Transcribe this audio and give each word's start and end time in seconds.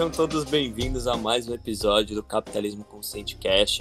Sejam 0.00 0.10
todos 0.10 0.44
bem-vindos 0.44 1.06
a 1.06 1.14
mais 1.14 1.46
um 1.46 1.52
episódio 1.52 2.16
do 2.16 2.22
Capitalismo 2.22 2.82
Consciente 2.84 3.36
Cash. 3.36 3.80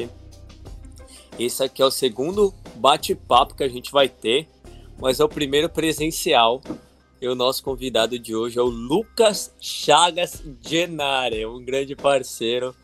Esse 1.40 1.64
aqui 1.64 1.82
é 1.82 1.86
o 1.86 1.90
segundo 1.90 2.54
bate-papo 2.76 3.56
que 3.56 3.64
a 3.64 3.70
gente 3.70 3.90
vai 3.90 4.10
ter, 4.10 4.46
mas 5.00 5.22
é 5.22 5.24
o 5.24 5.30
primeiro 5.30 5.70
presencial. 5.70 6.62
E 7.22 7.28
o 7.30 7.36
nosso 7.36 7.64
convidado 7.64 8.20
de 8.20 8.36
hoje 8.36 8.60
é 8.60 8.62
o 8.62 8.66
Lucas 8.66 9.56
Chagas 9.62 10.44
Genare, 10.60 11.46
um 11.46 11.64
grande 11.64 11.96
parceiro 11.96 12.76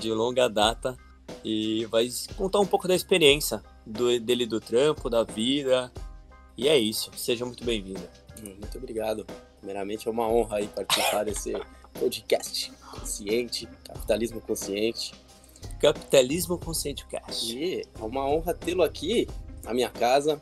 de 0.00 0.10
longa 0.10 0.48
data 0.48 0.98
e 1.44 1.86
vai 1.86 2.08
contar 2.36 2.58
um 2.58 2.66
pouco 2.66 2.88
da 2.88 2.96
experiência 2.96 3.62
do, 3.86 4.18
dele 4.18 4.44
do 4.44 4.60
trampo, 4.60 5.08
da 5.08 5.22
vida. 5.22 5.92
E 6.58 6.66
é 6.66 6.76
isso. 6.76 7.12
Seja 7.14 7.46
muito 7.46 7.62
bem-vindo. 7.62 8.02
Muito 8.42 8.76
obrigado. 8.76 9.24
Primeiramente 9.58 10.08
é 10.08 10.10
uma 10.10 10.26
honra 10.28 10.56
aí 10.56 10.66
participar 10.66 11.22
desse 11.22 11.54
podcast 11.98 12.72
consciente, 12.90 13.68
capitalismo 13.84 14.40
consciente. 14.40 15.14
Capitalismo 15.80 16.58
Consciente 16.58 17.06
Cast. 17.06 17.56
E 17.56 17.80
é 17.80 18.04
uma 18.04 18.24
honra 18.24 18.54
tê-lo 18.54 18.82
aqui 18.82 19.28
na 19.64 19.74
minha 19.74 19.90
casa 19.90 20.40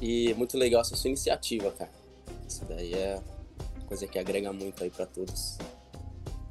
e 0.00 0.32
muito 0.34 0.56
legal 0.56 0.80
essa 0.80 0.96
sua 0.96 1.08
iniciativa, 1.08 1.70
cara. 1.72 1.90
Isso 2.48 2.64
daí 2.64 2.94
é 2.94 3.22
coisa 3.86 4.06
que 4.06 4.18
agrega 4.18 4.52
muito 4.52 4.82
aí 4.82 4.90
para 4.90 5.06
todos. 5.06 5.58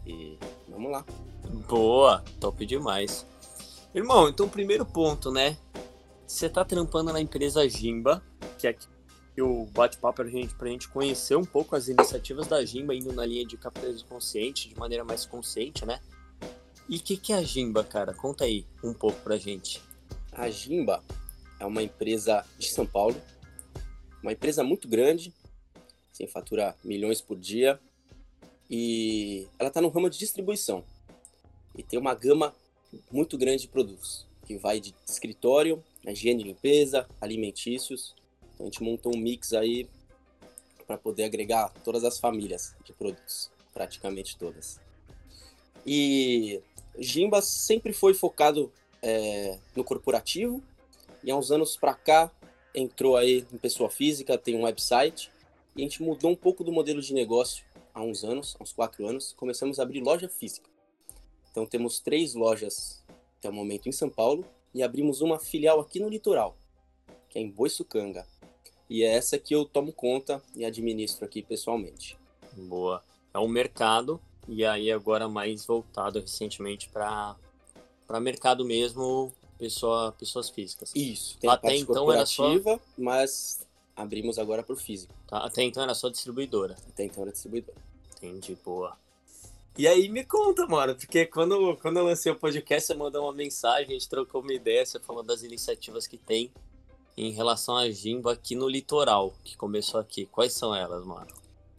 E 0.06 0.38
vamos 0.68 0.92
lá. 0.92 1.04
Boa, 1.68 2.24
top 2.40 2.66
demais. 2.66 3.26
Irmão, 3.94 4.30
então 4.30 4.48
primeiro 4.48 4.86
ponto, 4.86 5.32
né? 5.32 5.58
Você 6.28 6.48
tá 6.48 6.64
trampando 6.64 7.12
na 7.12 7.20
empresa 7.20 7.68
Jimba, 7.68 8.24
que 8.60 8.68
é 8.68 8.70
aqui 8.70 8.88
o 9.42 9.66
bate-papo 9.66 10.18
pra 10.18 10.30
gente, 10.30 10.54
pra 10.56 10.68
gente 10.70 10.88
conhecer 10.88 11.36
um 11.36 11.46
pouco 11.46 11.76
as 11.76 11.88
iniciativas 11.88 12.48
da 12.48 12.64
Jimba, 12.64 12.96
indo 12.96 13.14
na 13.14 13.26
linha 13.26 13.46
de 13.46 13.58
capitalismo 13.58 14.08
consciente, 14.08 14.70
de 14.70 14.78
maneira 14.78 15.04
mais 15.04 15.26
consciente, 15.26 15.86
né? 15.86 16.00
E 16.88 16.98
o 16.98 17.00
que, 17.00 17.18
que 17.18 17.32
é 17.32 17.38
a 17.38 17.44
Jimba, 17.44 17.84
cara? 17.84 18.14
Conta 18.14 18.46
aí 18.46 18.66
um 18.84 18.94
pouco 18.94 19.20
pra 19.22 19.38
gente. 19.38 19.82
A 20.32 20.50
Jimba 20.50 21.04
é 21.60 21.66
uma 21.66 21.84
empresa 21.84 22.46
de 22.58 22.70
São 22.70 22.86
Paulo, 22.86 23.16
uma 24.24 24.32
empresa 24.32 24.64
muito 24.64 24.88
grande, 24.88 25.34
sem 26.12 26.28
fatura 26.28 26.76
milhões 26.84 27.22
por 27.22 27.38
dia, 27.38 27.80
e 28.70 29.48
ela 29.58 29.70
está 29.70 29.82
no 29.82 29.90
ramo 29.90 30.10
de 30.10 30.18
distribuição. 30.18 30.84
E 31.76 31.84
tem 31.84 32.00
uma 32.00 32.14
gama 32.14 32.56
muito 33.12 33.38
grande 33.38 33.64
de 33.64 33.68
produtos, 33.68 34.26
que 34.46 34.58
vai 34.58 34.80
de 34.80 34.96
escritório, 35.08 35.84
higiene 36.06 36.44
e 36.44 36.48
limpeza, 36.48 37.08
alimentícios. 37.22 38.16
Então 38.60 38.68
a 38.68 38.70
gente 38.70 38.84
montou 38.84 39.16
um 39.16 39.18
mix 39.18 39.54
aí 39.54 39.88
para 40.86 40.98
poder 40.98 41.24
agregar 41.24 41.70
todas 41.86 42.04
as 42.04 42.20
famílias 42.20 42.76
de 42.84 42.92
produtos, 42.92 43.50
praticamente 43.74 44.38
todas. 44.38 44.82
E 45.86 46.62
Jimba 46.98 47.42
sempre 47.42 47.94
foi 47.94 48.14
focado 48.14 48.70
é, 49.02 49.58
no 49.74 49.84
corporativo 49.86 50.62
e 51.24 51.32
há 51.32 51.38
uns 51.38 51.52
anos 51.52 51.78
para 51.78 51.94
cá 51.94 52.30
entrou 52.76 53.16
aí 53.16 53.46
em 53.54 53.58
pessoa 53.58 53.90
física, 53.90 54.38
tem 54.38 54.58
um 54.58 54.64
website 54.64 55.32
e 55.74 55.82
a 55.82 55.84
gente 55.84 56.04
mudou 56.04 56.30
um 56.30 56.36
pouco 56.36 56.62
do 56.62 56.72
modelo 56.72 57.02
de 57.02 57.14
negócio 57.14 57.64
há 57.94 58.02
uns 58.02 58.26
anos, 58.26 58.58
há 58.60 58.64
uns 58.64 58.74
quatro 58.74 59.08
anos, 59.08 59.32
começamos 59.32 59.80
a 59.80 59.84
abrir 59.84 60.02
loja 60.02 60.28
física. 60.28 60.70
Então 61.50 61.66
temos 61.66 62.02
três 62.02 62.34
lojas 62.34 63.02
até 63.38 63.50
o 63.50 63.54
momento 63.54 63.88
em 63.88 63.94
São 63.94 64.10
Paulo 64.10 64.46
e 64.74 64.84
abrimos 64.84 65.22
uma 65.22 65.40
filial 65.40 65.80
aqui 65.80 65.98
no 66.02 66.10
litoral, 66.10 66.58
que 67.30 67.40
é 67.40 67.42
em 67.42 67.50
Boiçucanga. 67.50 68.28
E 68.90 69.04
é 69.04 69.14
essa 69.14 69.38
que 69.38 69.54
eu 69.54 69.66
tomo 69.66 69.94
conta 69.94 70.42
e 70.56 70.66
administro 70.66 71.26
aqui 71.26 71.42
pessoalmente. 71.42 72.18
Boa. 72.54 73.04
É 73.34 73.40
um 73.40 73.48
mercado 73.48 74.20
e 74.48 74.66
aí 74.66 74.92
agora 74.92 75.30
mais 75.30 75.66
voltado 75.66 76.20
recentemente 76.20 76.90
para 76.90 77.36
para 78.08 78.20
mercado 78.20 78.66
mesmo, 78.66 79.32
pessoa, 79.60 80.12
pessoas 80.14 80.50
físicas. 80.50 80.92
Isso. 80.96 81.38
Tem 81.38 81.48
Até 81.48 81.76
então 81.76 82.12
era 82.12 82.26
só 82.26 82.52
mas 82.98 83.64
abrimos 83.96 84.40
agora 84.40 84.64
para 84.64 84.74
o 84.74 84.78
físico. 84.78 85.14
Tá? 85.28 85.38
Até 85.46 85.62
então 85.62 85.84
era 85.84 85.94
só 85.94 86.10
distribuidora. 86.10 86.76
Até 86.88 87.04
então 87.06 87.22
era 87.22 87.32
distribuidora. 87.32 87.78
Entendi, 88.18 88.58
boa. 88.66 88.98
E 89.78 89.88
aí 89.88 90.10
me 90.10 90.26
conta, 90.26 90.66
mano, 90.66 90.96
porque 90.96 91.26
quando, 91.28 91.78
quando 91.78 91.98
eu 91.98 92.06
lancei 92.06 92.32
o 92.32 92.36
podcast, 92.36 92.88
você 92.88 92.96
mandou 92.96 93.24
uma 93.24 93.34
mensagem, 93.34 93.86
a 93.86 93.92
gente 93.92 94.10
trocou 94.10 94.42
uma 94.42 94.54
ideia, 94.54 94.86
você 94.86 95.00
falou 95.00 95.22
das 95.22 95.44
iniciativas 95.44 96.08
que 96.08 96.18
tem 96.18 96.52
em 97.18 97.32
relação 97.32 97.76
à 97.76 97.90
Jimba 97.90 98.34
aqui 98.34 98.56
no 98.56 98.68
litoral, 98.68 99.34
que 99.44 99.58
começou 99.58 100.00
aqui. 100.00 100.26
Quais 100.26 100.54
são 100.54 100.74
elas, 100.74 101.06
mano? 101.06 101.28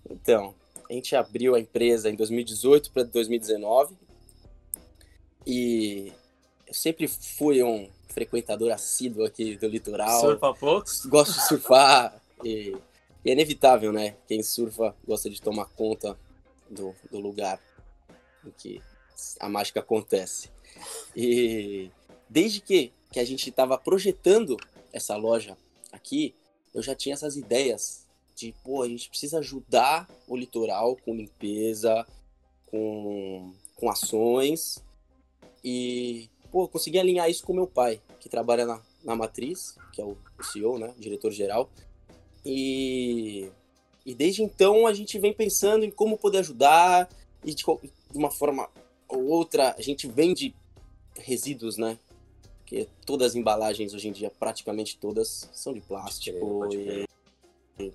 Então, 0.09 0.55
a 0.89 0.93
gente 0.93 1.15
abriu 1.15 1.55
a 1.55 1.61
empresa 1.61 2.11
em 2.11 2.17
2018 2.17 2.91
para 2.91 3.05
2019 3.05 3.95
e 5.47 6.13
eu 6.67 6.75
sempre 6.75 7.09
fui 7.09 7.63
um 7.63 7.89
frequentador 8.09 8.73
assíduo 8.73 9.25
aqui 9.25 9.57
do 9.57 9.69
litoral. 9.69 10.21
Surfa 10.21 10.55
poucos? 10.55 11.07
Gosto 11.07 11.35
de 11.35 11.47
surfar 11.47 12.21
e, 12.45 12.77
e, 13.25 13.31
é 13.31 13.33
inevitável, 13.33 13.93
né? 13.93 14.17
Quem 14.27 14.43
surfa 14.43 14.95
gosta 15.07 15.31
de 15.31 15.41
tomar 15.41 15.67
conta 15.67 16.19
do, 16.69 16.95
do 17.11 17.19
lugar 17.19 17.61
em 18.45 18.51
que 18.51 18.83
a 19.39 19.49
mágica 19.49 19.81
acontece. 19.81 20.51
E 21.15 21.91
desde 22.29 22.61
que, 22.61 22.93
que 23.13 23.21
a 23.21 23.25
gente 23.25 23.49
estava 23.49 23.77
projetando 23.79 24.57
essa 24.93 25.17
loja 25.17 25.57
aqui, 25.93 26.35
eu 26.75 26.83
já 26.83 26.95
tinha 26.95 27.15
essas 27.15 27.37
ideias 27.37 28.07
de, 28.35 28.55
pô, 28.65 28.83
a 28.83 28.89
gente 28.89 29.09
precisa 29.09 29.39
ajudar 29.39 30.09
o 30.27 30.37
litoral 30.37 30.97
com 30.97 31.15
limpeza, 31.15 32.07
com, 32.67 33.53
com 33.77 33.91
ações. 33.91 34.83
E, 35.63 36.29
pô, 36.51 36.67
consegui 36.67 36.99
alinhar 36.99 37.29
isso 37.29 37.45
com 37.45 37.53
meu 37.53 37.67
pai, 37.67 38.01
que 38.19 38.29
trabalha 38.29 38.65
na, 38.65 38.81
na 39.05 39.15
Matriz, 39.15 39.77
que 39.93 40.01
é 40.01 40.05
o, 40.05 40.17
o 40.39 40.45
CEO, 40.45 40.79
né, 40.79 40.95
diretor-geral. 40.99 41.69
E, 42.45 43.51
e 44.07 44.15
desde 44.15 44.43
então 44.43 44.87
a 44.87 44.95
gente 44.95 45.19
vem 45.19 45.33
pensando 45.33 45.85
em 45.85 45.91
como 45.91 46.17
poder 46.17 46.39
ajudar 46.39 47.09
e 47.45 47.55
de, 47.55 47.63
de 47.63 48.19
uma 48.19 48.31
forma 48.31 48.69
ou 49.07 49.27
outra 49.27 49.75
a 49.77 49.83
gente 49.83 50.07
vende 50.07 50.55
resíduos, 51.17 51.77
né? 51.77 51.99
Porque 52.71 52.89
todas 53.05 53.33
as 53.33 53.35
embalagens 53.35 53.93
hoje 53.93 54.07
em 54.07 54.13
dia, 54.13 54.31
praticamente 54.31 54.97
todas, 54.97 55.51
são 55.53 55.73
de 55.73 55.81
plástico. 55.81 56.39
Pode 56.39 56.77
crer, 56.77 57.09
pode 57.75 57.91
crer 57.91 57.93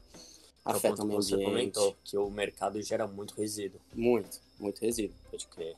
afeta 0.66 1.04
o 1.04 1.06
meio 1.06 1.22
você 1.22 1.36
ambiente. 1.36 1.50
comentou 1.50 1.96
que 2.04 2.18
o 2.18 2.30
mercado 2.30 2.82
gera 2.82 3.08
muito 3.08 3.36
resíduo. 3.36 3.80
Muito, 3.94 4.42
muito 4.60 4.82
resíduo. 4.82 5.16
Pode 5.32 5.48
crer. 5.48 5.76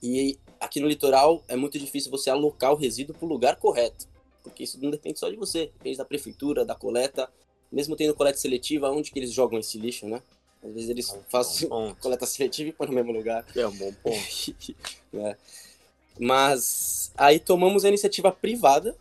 E 0.00 0.38
aqui 0.58 0.80
no 0.80 0.88
litoral 0.88 1.44
é 1.46 1.56
muito 1.56 1.78
difícil 1.78 2.10
você 2.10 2.30
alocar 2.30 2.72
o 2.72 2.76
resíduo 2.76 3.14
para 3.14 3.26
o 3.26 3.28
lugar 3.28 3.56
correto, 3.56 4.08
porque 4.42 4.64
isso 4.64 4.80
não 4.80 4.90
depende 4.90 5.18
só 5.18 5.28
de 5.28 5.36
você, 5.36 5.66
depende 5.66 5.98
da 5.98 6.04
prefeitura, 6.04 6.64
da 6.64 6.74
coleta, 6.74 7.30
mesmo 7.70 7.96
tendo 7.96 8.14
coleta 8.14 8.38
seletiva, 8.38 8.90
onde 8.90 9.10
que 9.10 9.18
eles 9.18 9.32
jogam 9.32 9.58
esse 9.58 9.78
lixo, 9.78 10.08
né? 10.08 10.22
Às 10.62 10.72
vezes 10.72 10.90
eles 10.90 11.08
é 11.12 11.16
um 11.16 11.22
fazem 11.28 11.68
coleta 12.00 12.26
seletiva 12.26 12.70
e 12.70 12.72
põem 12.72 12.88
no 12.88 12.94
mesmo 12.94 13.12
lugar. 13.12 13.44
É 13.54 13.66
um 13.66 13.76
bom 13.76 13.92
ponto. 13.94 14.16
é. 15.14 15.36
Mas 16.18 17.12
aí 17.16 17.38
tomamos 17.38 17.84
a 17.84 17.88
iniciativa 17.88 18.30
privada 18.30 18.96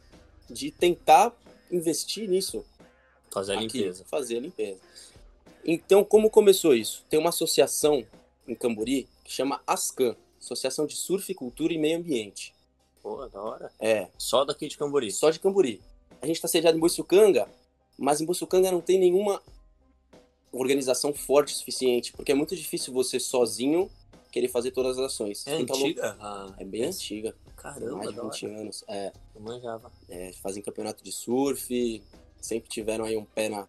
de 0.50 0.72
tentar 0.72 1.34
investir 1.72 2.30
nisso. 2.30 2.66
Fazer 3.30 3.54
a 3.54 3.56
aqui, 3.56 3.78
limpeza. 3.78 4.06
Fazer 4.06 4.38
a 4.38 4.42
limpeza. 4.42 4.80
Então, 5.64 6.04
como 6.04 6.30
começou 6.30 6.76
isso? 6.76 7.06
Tem 7.10 7.20
uma 7.20 7.30
associação 7.30 8.06
em 8.48 8.56
Cambori 8.56 9.08
que 9.24 9.32
chama 9.32 9.62
ASCAM, 9.66 10.16
Associação 10.40 10.86
de 10.86 10.96
Surf, 10.96 11.34
Cultura 11.36 11.74
e 11.74 11.78
Meio 11.78 12.00
Ambiente. 12.00 12.54
Pô, 13.02 13.28
da 13.28 13.42
hora. 13.42 13.72
É. 13.80 14.08
Só 14.18 14.44
daqui 14.44 14.68
de 14.68 14.78
Cambori? 14.78 15.12
Só 15.12 15.30
de 15.30 15.40
Cambori. 15.40 15.82
A 16.22 16.26
gente 16.26 16.36
está 16.36 16.48
sediado 16.48 16.78
em 16.78 16.80
Boiçucanga, 16.80 17.48
mas 17.98 18.22
em 18.22 18.26
Boiçucanga 18.26 18.72
não 18.72 18.82
tem 18.82 19.00
nenhuma 19.00 19.42
organização 20.52 21.14
forte 21.14 21.54
o 21.54 21.58
suficiente, 21.58 22.12
porque 22.12 22.32
é 22.32 22.36
muito 22.36 22.56
difícil 22.56 22.94
você 22.94 23.20
sozinho 23.20 23.90
querer 24.32 24.48
fazer 24.48 24.72
todas 24.72 24.98
as 24.98 25.06
ações. 25.06 25.46
É 25.46 25.54
antiga? 25.54 26.18
Ah, 26.20 26.54
é 26.58 26.64
bem 26.64 26.86
antiga. 26.86 27.36
Caramba, 27.56 27.98
mais 27.98 28.10
de 28.10 28.22
20 28.22 28.46
hora. 28.46 28.60
anos. 28.60 28.84
É. 28.88 29.12
Eu 29.36 29.42
manjava. 29.42 29.92
É, 30.10 30.32
fazem 30.34 30.64
campeonato 30.64 31.04
de 31.04 31.12
surf, 31.12 32.02
sempre 32.40 32.70
tiveram 32.70 33.06
aí 33.06 33.18
um 33.18 33.26
pé 33.26 33.50
na, 33.50 33.68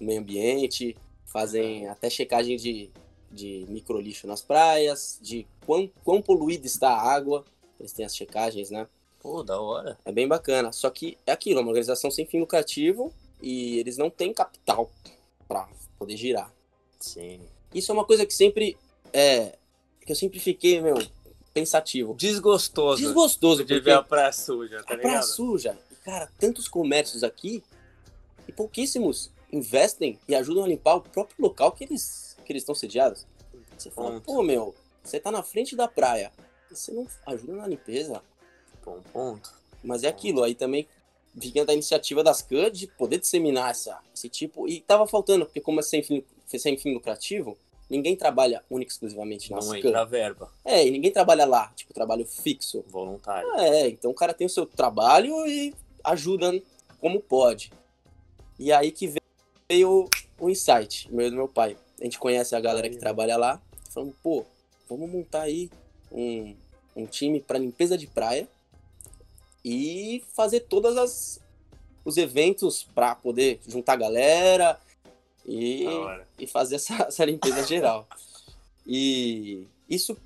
meio 0.00 0.20
ambiente, 0.20 0.96
fazem 1.26 1.88
até 1.88 2.08
checagem 2.10 2.56
de, 2.56 2.90
de 3.30 3.66
microlixo 3.68 4.26
nas 4.26 4.42
praias, 4.42 5.18
de 5.22 5.46
quão, 5.64 5.90
quão 6.04 6.22
poluída 6.22 6.66
está 6.66 6.90
a 6.90 7.12
água. 7.12 7.44
Eles 7.78 7.92
têm 7.92 8.04
as 8.04 8.14
checagens, 8.14 8.70
né? 8.70 8.86
Pô, 9.20 9.42
da 9.42 9.60
hora. 9.60 9.98
É 10.04 10.12
bem 10.12 10.28
bacana. 10.28 10.72
Só 10.72 10.90
que 10.90 11.16
é 11.26 11.32
aquilo, 11.32 11.58
é 11.58 11.62
uma 11.62 11.70
organização 11.70 12.10
sem 12.10 12.26
fim 12.26 12.40
lucrativo 12.40 13.12
e 13.40 13.78
eles 13.78 13.96
não 13.96 14.10
têm 14.10 14.32
capital 14.32 14.90
para 15.48 15.68
poder 15.98 16.16
girar. 16.16 16.52
Sim. 16.98 17.40
Isso 17.74 17.90
é 17.90 17.94
uma 17.94 18.04
coisa 18.04 18.26
que 18.26 18.34
sempre 18.34 18.76
é 19.12 19.56
que 20.10 20.12
eu 20.12 20.16
sempre 20.16 20.40
fiquei, 20.40 20.80
meu, 20.80 20.96
pensativo. 21.54 22.14
Desgostoso. 22.14 23.00
Desgostoso. 23.00 23.64
De 23.64 23.78
ver 23.78 23.92
a 23.92 24.02
praia 24.02 24.32
suja, 24.32 24.82
tá 24.82 24.94
a 24.94 24.96
ligado? 24.96 25.02
praia 25.02 25.22
suja. 25.22 25.78
E, 25.88 25.94
cara, 25.94 26.28
tantos 26.36 26.66
comércios 26.66 27.22
aqui 27.22 27.62
e 28.48 28.50
pouquíssimos 28.50 29.30
investem 29.52 30.18
e 30.26 30.34
ajudam 30.34 30.64
a 30.64 30.66
limpar 30.66 30.96
o 30.96 31.00
próprio 31.00 31.36
local 31.38 31.70
que 31.70 31.84
eles 31.84 32.36
que 32.44 32.52
eles 32.52 32.62
estão 32.62 32.74
sediados. 32.74 33.24
Você 33.78 33.88
fala, 33.88 34.20
pô, 34.20 34.42
meu, 34.42 34.74
você 35.00 35.20
tá 35.20 35.30
na 35.30 35.44
frente 35.44 35.76
da 35.76 35.86
praia, 35.86 36.32
você 36.68 36.90
não 36.90 37.06
ajuda 37.26 37.52
na 37.52 37.68
limpeza. 37.68 38.20
Bom 38.84 39.00
ponto. 39.12 39.52
Mas 39.84 40.02
é 40.02 40.08
aquilo, 40.08 40.42
aí 40.42 40.56
também 40.56 40.88
vinha 41.32 41.64
da 41.64 41.72
iniciativa 41.72 42.24
das 42.24 42.42
CAN 42.42 42.72
de 42.72 42.88
poder 42.88 43.20
disseminar 43.20 43.70
essa, 43.70 44.00
esse 44.12 44.28
tipo, 44.28 44.66
e 44.66 44.80
tava 44.80 45.06
faltando, 45.06 45.46
porque 45.46 45.60
como 45.60 45.78
é 45.78 45.82
sem 45.84 46.02
fim, 46.02 46.24
sem 46.48 46.76
fim 46.76 46.94
lucrativo, 46.94 47.56
ninguém 47.90 48.14
trabalha 48.16 48.64
única 48.70 48.92
exclusivamente 48.92 49.50
nas 49.50 49.66
Não 49.66 49.74
entra 49.74 50.04
verba. 50.04 50.50
É, 50.64 50.86
e 50.86 50.90
ninguém 50.90 51.10
trabalha 51.10 51.44
lá, 51.44 51.72
tipo, 51.74 51.92
trabalho 51.92 52.24
fixo. 52.24 52.84
Voluntário. 52.88 53.50
É, 53.56 53.88
então 53.88 54.10
o 54.10 54.14
cara 54.14 54.32
tem 54.32 54.46
o 54.46 54.50
seu 54.50 54.64
trabalho 54.64 55.34
e 55.46 55.74
ajuda 56.04 56.62
como 57.00 57.20
pode. 57.20 57.72
E 58.58 58.72
aí 58.72 58.92
que 58.92 59.12
veio 59.68 60.08
o 60.38 60.48
insight, 60.48 61.12
meu 61.12 61.30
do 61.30 61.36
meu 61.36 61.48
pai. 61.48 61.76
A 62.00 62.04
gente 62.04 62.18
conhece 62.18 62.54
a 62.54 62.60
galera 62.60 62.88
que 62.88 62.96
trabalha 62.96 63.36
lá, 63.36 63.60
falando, 63.90 64.14
pô, 64.22 64.44
vamos 64.88 65.10
montar 65.10 65.42
aí 65.42 65.70
um, 66.12 66.54
um 66.96 67.06
time 67.06 67.40
para 67.40 67.58
limpeza 67.58 67.98
de 67.98 68.06
praia 68.06 68.48
e 69.64 70.22
fazer 70.32 70.60
todas 70.60 70.96
as 70.96 71.40
os 72.02 72.16
eventos 72.16 72.82
para 72.94 73.14
poder 73.14 73.60
juntar 73.68 73.92
a 73.92 73.96
galera 73.96 74.80
e 75.46 75.84
e 76.38 76.46
fazer 76.46 76.76
essa, 76.76 76.94
essa 77.08 77.24
limpeza 77.24 77.66
geral. 77.66 78.08
E 78.86 79.66
isso, 79.88 80.16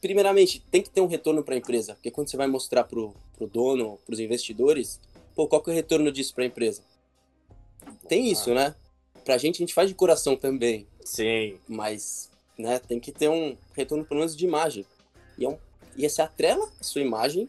primeiramente, 0.00 0.60
tem 0.70 0.82
que 0.82 0.90
ter 0.90 1.00
um 1.00 1.06
retorno 1.06 1.42
para 1.42 1.54
a 1.54 1.58
empresa, 1.58 1.94
porque 1.94 2.10
quando 2.10 2.28
você 2.28 2.36
vai 2.36 2.46
mostrar 2.46 2.84
pro, 2.84 3.14
pro 3.36 3.46
dono, 3.46 3.98
pros 4.06 4.20
investidores, 4.20 5.00
pô, 5.34 5.46
qual 5.46 5.62
que 5.62 5.70
é 5.70 5.72
o 5.72 5.76
retorno 5.76 6.10
disso 6.10 6.34
para 6.34 6.44
a 6.44 6.46
empresa? 6.46 6.82
Tem 8.08 8.30
isso, 8.30 8.54
né? 8.54 8.74
Pra 9.24 9.38
gente, 9.38 9.56
a 9.56 9.58
gente 9.58 9.74
faz 9.74 9.88
de 9.88 9.94
coração 9.94 10.36
também, 10.36 10.86
Sim. 11.04 11.58
mas 11.66 12.30
né, 12.58 12.78
tem 12.78 13.00
que 13.00 13.10
ter 13.10 13.28
um 13.28 13.56
retorno 13.74 14.04
pelo 14.04 14.20
menos 14.20 14.36
de 14.36 14.44
imagem. 14.44 14.86
E, 15.38 15.44
é 15.44 15.48
um, 15.48 15.58
e 15.96 16.04
esse 16.04 16.20
atrela 16.20 16.70
a 16.80 16.84
sua 16.84 17.00
imagem, 17.00 17.48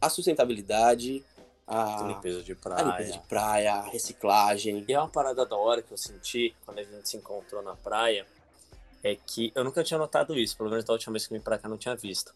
a 0.00 0.08
sustentabilidade, 0.08 1.22
a, 1.70 2.02
limpeza 2.08 2.42
de 2.42 2.52
a 2.52 2.56
praia. 2.56 2.82
limpeza 2.84 3.12
de 3.12 3.18
praia, 3.28 3.74
a 3.74 3.82
reciclagem. 3.82 4.84
E 4.88 4.92
é 4.92 4.98
uma 4.98 5.08
parada 5.08 5.44
da 5.46 5.56
hora 5.56 5.82
que 5.82 5.92
eu 5.92 5.96
senti 5.98 6.54
quando 6.64 6.78
a 6.78 6.82
gente 6.84 7.08
se 7.08 7.16
encontrou 7.16 7.62
na 7.62 7.74
praia, 7.76 8.26
é 9.02 9.14
que 9.14 9.52
eu 9.54 9.64
nunca 9.64 9.82
tinha 9.82 9.98
notado 9.98 10.38
isso, 10.38 10.56
pelo 10.56 10.68
menos 10.70 10.84
da 10.84 10.92
última 10.92 11.12
vez 11.12 11.26
que 11.26 11.32
eu 11.34 11.38
vim 11.38 11.44
pra 11.44 11.58
cá 11.58 11.68
não 11.68 11.78
tinha 11.78 11.96
visto. 11.96 12.34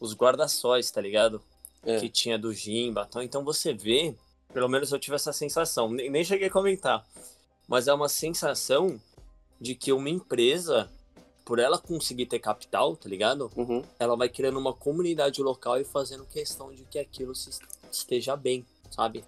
Os 0.00 0.14
guarda-sóis, 0.14 0.90
tá 0.90 1.00
ligado? 1.00 1.42
É. 1.84 1.98
Que 1.98 2.08
tinha 2.08 2.38
do 2.38 2.52
Jimba, 2.52 3.06
então, 3.08 3.22
então 3.22 3.44
você 3.44 3.72
vê, 3.72 4.14
pelo 4.52 4.68
menos 4.68 4.92
eu 4.92 4.98
tive 4.98 5.16
essa 5.16 5.32
sensação, 5.32 5.90
nem, 5.90 6.10
nem 6.10 6.22
cheguei 6.24 6.48
a 6.48 6.50
comentar, 6.50 7.04
mas 7.66 7.88
é 7.88 7.92
uma 7.94 8.08
sensação 8.08 9.00
de 9.60 9.74
que 9.74 9.92
uma 9.92 10.08
empresa, 10.10 10.90
por 11.44 11.58
ela 11.58 11.78
conseguir 11.78 12.26
ter 12.26 12.38
capital, 12.38 12.94
tá 12.96 13.08
ligado? 13.08 13.50
Uhum. 13.56 13.82
ela 13.98 14.16
vai 14.16 14.28
criando 14.28 14.58
uma 14.58 14.72
comunidade 14.72 15.42
local 15.42 15.80
e 15.80 15.84
fazendo 15.84 16.24
questão 16.26 16.72
de 16.72 16.84
que 16.84 16.98
aquilo 16.98 17.34
se- 17.34 17.50
esteja 17.96 18.36
bem, 18.36 18.64
sabe? 18.90 19.24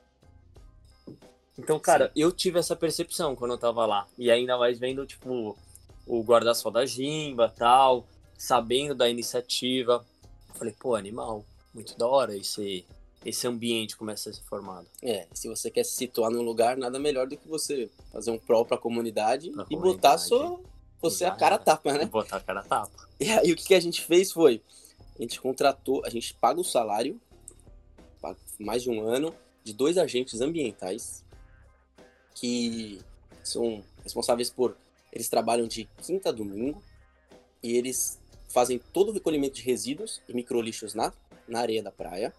Então, 1.58 1.78
cara, 1.78 2.10
eu 2.16 2.32
tive 2.32 2.58
essa 2.58 2.74
percepção 2.74 3.36
quando 3.36 3.52
eu 3.52 3.58
tava 3.58 3.86
lá. 3.86 4.06
E 4.18 4.30
ainda 4.30 4.58
mais 4.58 4.78
vendo, 4.78 5.06
tipo, 5.06 5.56
o 6.06 6.22
guarda-sol 6.22 6.72
da 6.72 6.84
Jimba 6.84 7.48
tal, 7.56 8.06
sabendo 8.36 8.94
da 8.94 9.08
iniciativa. 9.08 10.04
Eu 10.48 10.54
falei, 10.54 10.74
pô, 10.78 10.96
animal, 10.96 11.44
muito 11.72 11.96
da 11.96 12.08
hora 12.08 12.36
esse, 12.36 12.84
esse 13.24 13.46
ambiente 13.46 13.96
começa 13.96 14.30
a 14.30 14.32
ser 14.32 14.42
formado. 14.42 14.86
É, 15.00 15.28
se 15.32 15.48
você 15.48 15.70
quer 15.70 15.84
se 15.84 15.92
situar 15.92 16.30
num 16.30 16.42
lugar, 16.42 16.76
nada 16.76 16.98
melhor 16.98 17.28
do 17.28 17.36
que 17.36 17.46
você 17.48 17.88
fazer 18.12 18.32
um 18.32 18.38
prol 18.38 18.64
pra 18.64 18.76
comunidade 18.76 19.50
Pra 19.50 19.62
e 19.62 19.76
comunidade. 19.76 19.96
botar 19.96 20.18
sua, 20.18 20.60
você 21.00 21.24
a 21.24 21.30
cara 21.30 21.54
a 21.54 21.58
era. 21.58 21.64
tapa, 21.64 21.90
E 21.94 21.98
né? 21.98 22.04
botar 22.06 22.38
a 22.38 22.40
cara 22.40 22.64
tapa. 22.64 23.08
E 23.20 23.30
aí 23.30 23.52
o 23.52 23.56
que, 23.56 23.64
que 23.66 23.74
a 23.74 23.80
gente 23.80 24.02
fez 24.02 24.32
foi, 24.32 24.60
a 25.16 25.22
gente 25.22 25.40
contratou, 25.40 26.04
a 26.04 26.10
gente 26.10 26.34
paga 26.34 26.60
o 26.60 26.64
salário, 26.64 27.20
mais 28.58 28.82
de 28.82 28.90
um 28.90 29.06
ano, 29.06 29.34
de 29.62 29.72
dois 29.72 29.98
agentes 29.98 30.40
ambientais 30.40 31.24
que 32.34 33.00
são 33.42 33.82
responsáveis 34.02 34.50
por, 34.50 34.76
eles 35.12 35.28
trabalham 35.28 35.66
de 35.66 35.88
quinta 36.02 36.30
a 36.30 36.32
domingo 36.32 36.82
e 37.62 37.76
eles 37.76 38.18
fazem 38.48 38.80
todo 38.92 39.08
o 39.08 39.12
recolhimento 39.12 39.56
de 39.56 39.62
resíduos 39.62 40.20
e 40.28 40.34
microlixos 40.34 40.94
na, 40.94 41.12
na 41.48 41.60
areia 41.60 41.82
da 41.82 41.90
praia. 41.90 42.32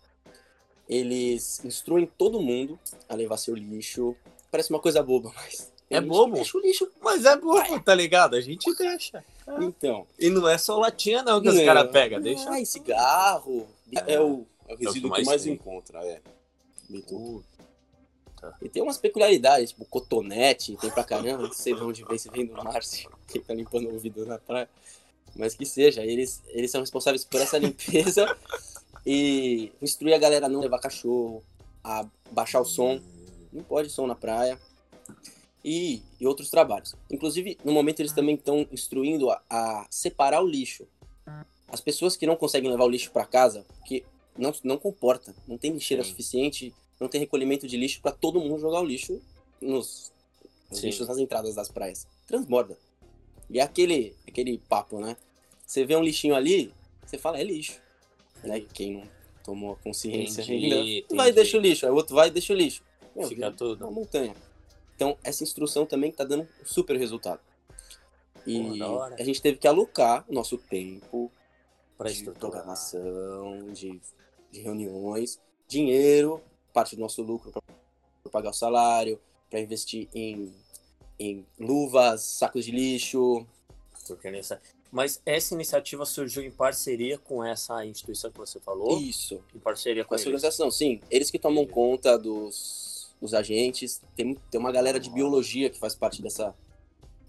Eles 0.87 1.63
instruem 1.65 2.05
todo 2.17 2.41
mundo 2.41 2.79
a 3.09 3.15
levar 3.15 3.37
seu 3.37 3.55
lixo. 3.55 4.15
Parece 4.51 4.69
uma 4.69 4.79
coisa 4.79 5.01
boba, 5.01 5.31
mas. 5.35 5.73
É 5.89 6.01
bobo? 6.01 6.33
Deixa 6.33 6.57
o 6.57 6.61
lixo. 6.61 6.91
Mas 7.01 7.25
é 7.25 7.37
bobo, 7.37 7.79
tá 7.79 7.93
ligado? 7.93 8.35
A 8.35 8.41
gente 8.41 8.73
deixa. 8.75 9.23
Então. 9.61 10.07
E 10.17 10.29
não 10.29 10.47
é 10.47 10.57
só 10.57 10.79
latinha, 10.79 11.21
não, 11.21 11.41
que 11.41 11.49
os 11.49 11.55
Não. 11.55 11.65
caras 11.65 11.91
pegam. 11.91 12.19
Deixa. 12.19 12.49
Ai, 12.49 12.65
cigarro. 12.65 13.67
É, 14.07 14.19
o, 14.19 14.45
é 14.67 14.73
o 14.73 14.77
que 14.77 14.85
resíduo 14.85 15.09
que 15.09 15.15
mais 15.15 15.27
mais 15.27 15.43
tem. 15.43 15.53
encontra, 15.53 16.03
é. 16.05 16.21
Puta. 17.07 17.55
E 18.61 18.69
tem 18.69 18.81
umas 18.81 18.97
peculiaridades, 18.97 19.71
tipo 19.71 19.85
cotonete, 19.85 20.75
tem 20.77 20.89
pra 20.89 21.03
caramba, 21.03 21.43
não 21.43 21.53
sei 21.53 21.73
de 21.73 21.81
onde 21.81 22.03
vem, 22.03 22.17
se 22.17 22.29
vem 22.29 22.45
do 22.45 22.53
Márcio, 22.53 23.09
quem 23.27 23.41
tá 23.41 23.53
limpando 23.53 23.87
o 23.87 23.93
ouvido 23.93 24.25
na 24.25 24.37
praia. 24.37 24.69
Mas 25.35 25.55
que 25.55 25.65
seja, 25.65 26.03
eles, 26.03 26.41
eles 26.47 26.71
são 26.71 26.81
responsáveis 26.81 27.25
por 27.25 27.41
essa 27.41 27.57
limpeza 27.57 28.25
e 29.05 29.71
instruir 29.81 30.13
a 30.13 30.17
galera 30.17 30.45
a 30.45 30.49
não 30.49 30.61
levar 30.61 30.79
cachorro, 30.79 31.43
a 31.83 32.05
baixar 32.31 32.61
o 32.61 32.65
som, 32.65 33.01
não 33.51 33.63
pode 33.63 33.89
som 33.89 34.07
na 34.07 34.15
praia. 34.15 34.59
E, 35.67 36.03
e 36.19 36.27
outros 36.27 36.51
trabalhos. 36.51 36.93
Inclusive, 37.09 37.57
no 37.65 37.71
momento 37.71 37.99
eles 37.99 38.11
também 38.11 38.35
estão 38.35 38.67
instruindo 38.71 39.31
a, 39.31 39.41
a 39.49 39.87
separar 39.89 40.43
o 40.43 40.47
lixo. 40.47 40.87
As 41.67 41.81
pessoas 41.81 42.15
que 42.15 42.27
não 42.27 42.35
conseguem 42.35 42.69
levar 42.69 42.85
o 42.85 42.89
lixo 42.89 43.09
para 43.11 43.25
casa, 43.25 43.65
que 43.83 44.05
não, 44.37 44.53
não 44.63 44.77
comporta, 44.77 45.35
não 45.47 45.57
tem 45.57 45.71
lixeira 45.71 46.03
Sim. 46.03 46.09
suficiente, 46.11 46.73
não 46.99 47.07
tem 47.07 47.19
recolhimento 47.19 47.67
de 47.67 47.77
lixo 47.77 48.01
para 48.01 48.11
todo 48.11 48.39
mundo 48.39 48.59
jogar 48.59 48.81
o 48.81 48.85
lixo 48.85 49.21
nos, 49.61 50.11
Sim. 50.71 50.87
lixos 50.87 51.07
nas 51.07 51.17
entradas 51.17 51.55
das 51.55 51.69
praias. 51.69 52.07
Transborda. 52.27 52.77
E 53.49 53.59
é 53.59 53.63
aquele, 53.63 54.15
aquele 54.27 54.57
papo, 54.57 54.99
né? 54.99 55.15
Você 55.65 55.85
vê 55.85 55.95
um 55.95 56.03
lixinho 56.03 56.35
ali, 56.35 56.73
você 57.05 57.17
fala, 57.17 57.39
é 57.39 57.43
lixo. 57.43 57.79
Né? 58.43 58.63
Quem 58.73 58.93
não 58.93 59.03
tomou 59.43 59.73
a 59.73 59.75
consciência 59.77 60.41
Entendi, 60.41 60.65
ainda, 60.65 60.75
vai 60.75 60.85
e 60.85 60.99
entendi. 60.99 61.31
deixa 61.33 61.57
o 61.57 61.61
lixo, 61.61 61.85
aí 61.85 61.91
o 61.91 61.95
outro 61.95 62.15
vai 62.15 62.27
e 62.27 62.31
deixa 62.31 62.53
o 62.53 62.55
lixo. 62.55 62.83
Meu, 63.15 63.27
Fica 63.27 63.51
tudo. 63.51 63.83
Uma 63.85 63.91
montanha. 63.91 64.35
Então, 64.95 65.17
essa 65.23 65.43
instrução 65.43 65.85
também 65.85 66.11
tá 66.11 66.23
dando 66.23 66.43
um 66.43 66.65
super 66.65 66.97
resultado. 66.97 67.39
E 68.45 68.79
Pô, 68.79 69.01
a 69.01 69.23
gente 69.23 69.41
teve 69.41 69.57
que 69.57 69.67
alocar 69.67 70.23
o 70.27 70.33
nosso 70.33 70.57
tempo 70.57 71.31
Pra 71.97 72.11
de 72.11 72.23
programação, 72.23 73.71
de, 73.71 74.01
de 74.51 74.61
reuniões, 74.61 75.39
dinheiro, 75.67 76.41
parte 76.73 76.95
do 76.95 77.01
nosso 77.01 77.21
lucro 77.21 77.51
para 77.51 77.61
pagar 78.31 78.49
o 78.49 78.53
salário, 78.53 79.19
para 79.49 79.59
investir 79.61 80.09
em, 80.13 80.53
em 81.17 81.45
luvas, 81.59 82.21
sacos 82.21 82.65
de 82.65 82.71
lixo. 82.71 83.45
Mas 84.91 85.21
essa 85.25 85.53
iniciativa 85.53 86.05
surgiu 86.05 86.43
em 86.43 86.51
parceria 86.51 87.17
com 87.17 87.43
essa 87.43 87.85
instituição 87.85 88.31
que 88.31 88.37
você 88.37 88.59
falou? 88.59 88.97
Isso, 88.99 89.41
Em 89.53 89.59
parceria 89.59 90.03
com 90.03 90.09
com 90.09 90.15
essa 90.15 90.23
eles. 90.23 90.35
organização, 90.35 90.69
sim. 90.69 91.01
Eles 91.09 91.31
que 91.31 91.39
tomam 91.39 91.65
conta 91.65 92.17
dos, 92.17 93.13
dos 93.19 93.33
agentes. 93.33 94.01
Tem, 94.15 94.35
tem 94.51 94.59
uma 94.59 94.71
galera 94.71 94.99
de 94.99 95.09
biologia 95.09 95.69
que 95.69 95.79
faz 95.79 95.95
parte 95.95 96.21
dessa, 96.21 96.53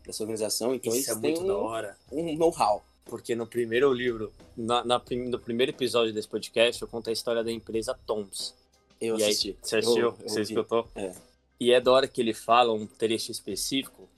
dessa 0.04 0.22
organização, 0.22 0.74
então 0.74 0.94
Isso 0.94 1.10
é 1.10 1.12
eles 1.12 1.20
têm 1.22 1.32
muito 1.32 1.46
da 1.46 1.56
um, 1.58 1.62
hora. 1.64 1.96
um 2.12 2.36
know-how. 2.36 2.84
Porque 3.06 3.34
no 3.34 3.46
primeiro 3.46 3.92
livro, 3.92 4.32
na, 4.56 4.84
na 4.84 5.02
no 5.28 5.38
primeiro 5.38 5.72
episódio 5.72 6.12
desse 6.12 6.28
podcast, 6.28 6.82
eu 6.82 6.88
conto 6.88 7.08
a 7.08 7.12
história 7.12 7.42
da 7.42 7.52
empresa 7.52 7.98
Toms. 8.06 8.54
Eu 9.00 9.18
e 9.18 9.22
aí, 9.22 9.30
assisti. 9.30 9.56
você 9.62 9.76
assistiu? 9.76 10.02
Eu- 10.06 10.28
você 10.28 10.42
escutou? 10.42 10.88
É. 10.94 11.12
E 11.58 11.72
é 11.72 11.80
da 11.80 11.92
hora 11.92 12.08
que 12.08 12.20
ele 12.20 12.34
fala 12.34 12.72
um 12.72 12.86
trecho 12.86 13.30
específico 13.30 14.08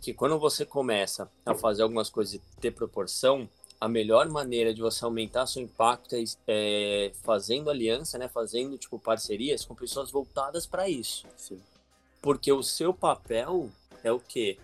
que 0.00 0.14
quando 0.14 0.38
você 0.38 0.64
começa 0.64 1.30
a 1.44 1.54
fazer 1.54 1.82
algumas 1.82 2.08
coisas 2.08 2.34
e 2.34 2.40
ter 2.60 2.72
proporção, 2.72 3.48
a 3.80 3.88
melhor 3.88 4.28
maneira 4.28 4.74
de 4.74 4.80
você 4.80 5.04
aumentar 5.04 5.46
seu 5.46 5.62
impacto 5.62 6.14
é, 6.14 6.24
é 6.46 7.12
fazendo 7.22 7.70
aliança, 7.70 8.18
né? 8.18 8.28
Fazendo 8.28 8.76
tipo 8.78 8.98
parcerias 8.98 9.64
com 9.64 9.74
pessoas 9.74 10.10
voltadas 10.10 10.66
para 10.66 10.88
isso. 10.88 11.26
Sim. 11.36 11.60
Porque 12.20 12.52
o 12.52 12.62
seu 12.62 12.92
papel 12.92 13.70
é 14.02 14.10
o 14.10 14.18
quê? 14.18 14.58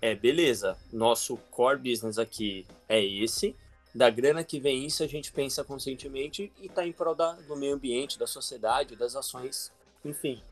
É, 0.00 0.14
beleza, 0.14 0.76
nosso 0.92 1.36
core 1.50 1.78
business 1.78 2.18
aqui 2.18 2.66
é 2.88 3.02
esse. 3.04 3.54
Da 3.94 4.10
grana 4.10 4.44
que 4.44 4.60
vem 4.60 4.84
isso, 4.84 5.02
a 5.02 5.06
gente 5.06 5.32
pensa 5.32 5.64
conscientemente 5.64 6.52
e 6.60 6.68
tá 6.68 6.86
em 6.86 6.92
prol 6.92 7.14
da, 7.14 7.32
do 7.32 7.56
meio 7.56 7.74
ambiente, 7.74 8.18
da 8.18 8.26
sociedade, 8.26 8.94
das 8.94 9.16
ações, 9.16 9.72
enfim. 10.04 10.42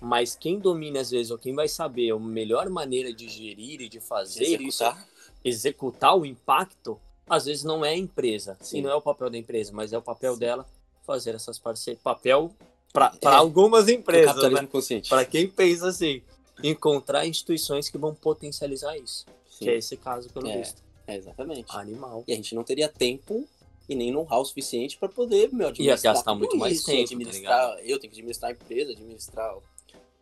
Mas 0.00 0.36
quem 0.36 0.58
domina, 0.58 1.00
às 1.00 1.10
vezes, 1.10 1.30
ou 1.32 1.38
quem 1.38 1.54
vai 1.54 1.66
saber 1.66 2.12
a 2.12 2.18
melhor 2.18 2.68
maneira 2.70 3.12
de 3.12 3.28
gerir 3.28 3.80
e 3.80 3.88
de 3.88 3.98
fazer 4.00 4.44
isso, 4.60 4.84
Executar. 4.84 5.08
executar 5.44 6.16
o 6.16 6.24
impacto, 6.24 7.00
às 7.28 7.46
vezes 7.46 7.64
não 7.64 7.84
é 7.84 7.90
a 7.90 7.96
empresa. 7.96 8.56
Sim. 8.60 8.78
E 8.78 8.82
não 8.82 8.90
é 8.90 8.94
o 8.94 9.02
papel 9.02 9.30
da 9.30 9.38
empresa, 9.38 9.72
mas 9.72 9.92
é 9.92 9.98
o 9.98 10.02
papel 10.02 10.36
dela 10.36 10.66
fazer 11.04 11.34
essas 11.34 11.58
parcerias. 11.58 12.00
Papel 12.02 12.54
para 12.92 13.12
É, 13.20 13.26
algumas 13.26 13.88
empresas, 13.88 14.36
né? 14.52 14.66
consciente. 14.70 15.08
Para 15.08 15.24
quem 15.24 15.48
pensa 15.48 15.88
assim, 15.88 16.22
encontrar 16.62 17.26
instituições 17.26 17.88
que 17.88 17.98
vão 17.98 18.14
potencializar 18.14 18.96
isso. 18.96 19.26
Que 19.58 19.68
é 19.68 19.72
Sim. 19.72 19.78
esse 19.78 19.96
caso, 19.96 20.28
pelo 20.30 20.48
É. 20.48 20.58
visto. 20.58 20.82
É, 21.06 21.16
exatamente. 21.16 21.66
Animal. 21.76 22.24
E 22.26 22.32
a 22.32 22.36
gente 22.36 22.54
não 22.54 22.64
teria 22.64 22.88
tempo 22.88 23.46
e 23.88 23.94
nem 23.94 24.10
know-how 24.10 24.44
suficiente 24.44 24.96
para 24.96 25.08
poder, 25.08 25.52
meu, 25.52 25.66
Ia 25.66 25.70
administrar 25.70 26.14
gastar 26.14 26.30
tudo 26.32 26.38
muito 26.38 26.56
mais 26.56 26.76
isso, 26.76 26.86
tempo, 26.86 26.98
tá 26.98 27.04
administrar, 27.14 27.78
eu 27.80 27.98
tenho 27.98 28.00
que 28.00 28.06
administrar 28.08 28.50
a 28.50 28.54
empresa, 28.54 28.92
administrar 28.92 29.56
o 29.58 29.62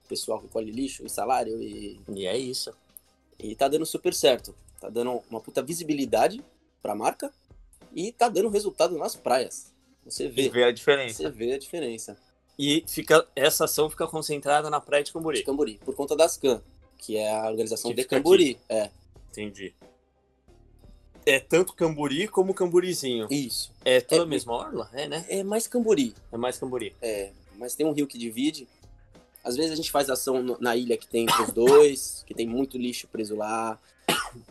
pessoal 0.08 0.40
que 0.40 0.48
colhe 0.48 0.72
lixo, 0.72 1.06
e 1.06 1.08
salário, 1.08 1.62
e, 1.62 2.00
E 2.12 2.26
é 2.26 2.36
isso. 2.36 2.72
e 3.38 3.54
tá 3.54 3.68
dando 3.68 3.86
super 3.86 4.12
certo. 4.12 4.54
Tá 4.80 4.88
dando 4.88 5.22
uma 5.30 5.40
puta 5.40 5.62
visibilidade 5.62 6.42
pra 6.82 6.92
marca 6.94 7.32
e 7.94 8.10
tá 8.10 8.28
dando 8.28 8.48
resultado 8.48 8.98
nas 8.98 9.14
praias. 9.14 9.72
Você 10.04 10.26
vê, 10.28 10.48
ver 10.48 10.64
a 10.64 10.72
diferença. 10.72 11.22
você 11.22 11.30
vê 11.30 11.52
a 11.52 11.58
diferença. 11.58 12.16
E 12.59 12.85
fica, 12.87 13.26
essa 13.35 13.64
ação 13.64 13.88
fica 13.90 14.06
concentrada 14.06 14.68
na 14.71 14.80
praia 14.80 15.02
de 15.02 15.09
De 15.09 15.12
Cambori. 15.14 15.42
Cambori, 15.42 15.80
por 15.85 15.94
conta 15.94 16.14
das 16.14 16.37
CAN, 16.37 16.62
que 16.99 17.16
é 17.16 17.35
a 17.35 17.49
organização 17.49 17.90
Que 17.90 17.97
de 17.97 18.02
fica 18.02 18.16
Cambori. 18.16 18.59
É, 18.68 18.90
Entendi. 19.30 19.75
É 21.25 21.38
tanto 21.38 21.73
Cambori 21.73 22.26
como 22.28 22.52
Camborizinho. 22.52 23.26
isso. 23.30 23.73
É 23.85 24.00
toda 24.00 24.23
É- 24.23 24.25
a 24.25 24.26
mesma 24.26 24.52
orla? 24.54 24.90
É, 24.92 25.09
né? 25.09 25.25
É 25.28 25.42
mais 25.42 25.66
Cambori, 25.66 26.14
É 26.32 26.37
mais 26.37 26.59
Cambori. 26.59 26.94
É, 27.00 27.30
mas 27.56 27.75
tem 27.75 27.87
um 27.87 27.92
rio 27.92 28.06
que 28.06 28.18
divide. 28.18 28.68
Às 29.44 29.56
vezes 29.56 29.73
a 29.73 29.76
gente 29.76 29.90
faz 29.90 30.11
ação 30.11 30.42
no- 30.42 30.59
na 30.61 30.76
ilha 30.76 30.97
que 30.97 31.06
tem 31.06 31.26
os 31.40 31.52
dois, 31.52 32.23
que 32.26 32.35
tem 32.35 32.47
muito 32.47 32.76
lixo 32.76 33.06
preso 33.09 33.37
lá, 33.37 33.78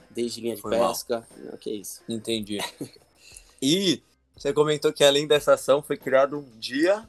desde 0.09 0.41
linha 0.41 0.55
de 0.55 0.61
Foi 0.61 0.77
mal. 0.77 0.89
pesca. 0.89 1.27
Não, 1.37 1.57
que 1.57 1.69
isso. 1.71 2.01
Entendi. 2.09 2.57
E 3.63 4.01
você 4.35 4.51
comentou 4.51 4.91
que 4.91 5.03
além 5.03 5.27
dessa 5.27 5.53
ação 5.53 5.83
foi 5.83 5.95
criado 5.95 6.39
um 6.39 6.49
Dia 6.57 7.07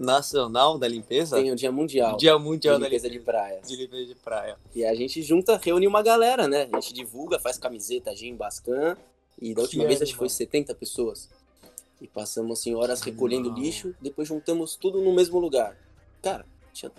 Nacional 0.00 0.78
da 0.78 0.88
Limpeza? 0.88 1.36
Tem 1.36 1.52
o 1.52 1.54
Dia 1.54 1.70
Mundial 1.70 2.16
Dia 2.16 2.32
de 2.36 2.42
Mundial 2.42 2.78
da 2.78 2.86
Limpeza 2.86 3.06
Limpeza 3.06 3.20
de 3.20 3.24
Praias. 3.24 3.68
de 3.68 3.76
limpeza 3.76 4.06
de 4.06 4.14
praia. 4.14 4.58
E 4.74 4.82
a 4.84 4.94
gente 4.94 5.22
junta, 5.22 5.58
reúne 5.62 5.86
uma 5.86 6.02
galera, 6.02 6.48
né? 6.48 6.68
A 6.72 6.80
gente 6.80 6.94
divulga, 6.94 7.38
faz 7.38 7.58
camiseta, 7.58 8.16
gin, 8.16 8.34
bascan. 8.34 8.96
E 9.40 9.54
da 9.54 9.60
última 9.62 9.82
Que 9.84 9.88
vez 9.88 10.00
acho 10.00 10.12
que 10.12 10.14
animal. 10.16 10.30
foi 10.30 10.36
70 10.36 10.74
pessoas. 10.74 11.28
E 12.00 12.08
passamos 12.08 12.58
assim 12.58 12.74
horas 12.74 13.02
recolhendo 13.02 13.48
animal. 13.50 13.62
lixo, 13.62 13.94
depois 14.00 14.26
juntamos 14.26 14.74
tudo 14.74 15.02
no 15.02 15.14
mesmo 15.14 15.38
lugar. 15.38 15.76
Cara, 16.22 16.46
tinha 16.72 16.90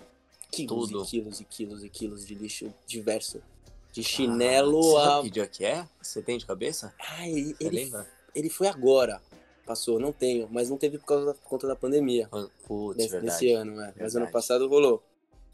quilos 0.50 0.88
Tudo. 0.90 1.02
e 1.02 1.06
quilos 1.06 1.40
e 1.40 1.44
quilos 1.44 1.84
e 1.84 1.88
quilos 1.88 2.24
de 2.26 2.34
lixo 2.36 2.72
diverso. 2.86 3.42
De 3.90 4.02
chinelo 4.04 4.80
Você 4.80 4.96
a. 4.96 5.04
sabe 5.04 5.22
que 5.24 5.30
dia 5.34 5.46
que 5.48 5.64
é? 5.64 5.88
Você 6.00 6.22
tem 6.22 6.38
de 6.38 6.46
cabeça? 6.46 6.94
Ai, 6.98 7.54
ele, 7.60 7.84
lembra? 7.84 8.08
ele 8.34 8.48
foi 8.48 8.68
agora. 8.68 9.20
Passou, 9.66 9.98
não 10.00 10.12
tenho, 10.12 10.48
mas 10.50 10.68
não 10.68 10.76
teve 10.76 10.98
por 10.98 11.06
causa 11.06 11.26
da 11.26 11.34
por 11.34 11.42
conta 11.48 11.66
da 11.68 11.76
pandemia. 11.76 12.28
Putz, 12.66 12.96
Nesse, 12.98 13.10
verdade. 13.10 13.32
nesse 13.32 13.52
ano, 13.52 13.76
né? 13.76 13.94
Mas 13.98 14.16
ano 14.16 14.30
passado 14.30 14.68
rolou. 14.68 15.02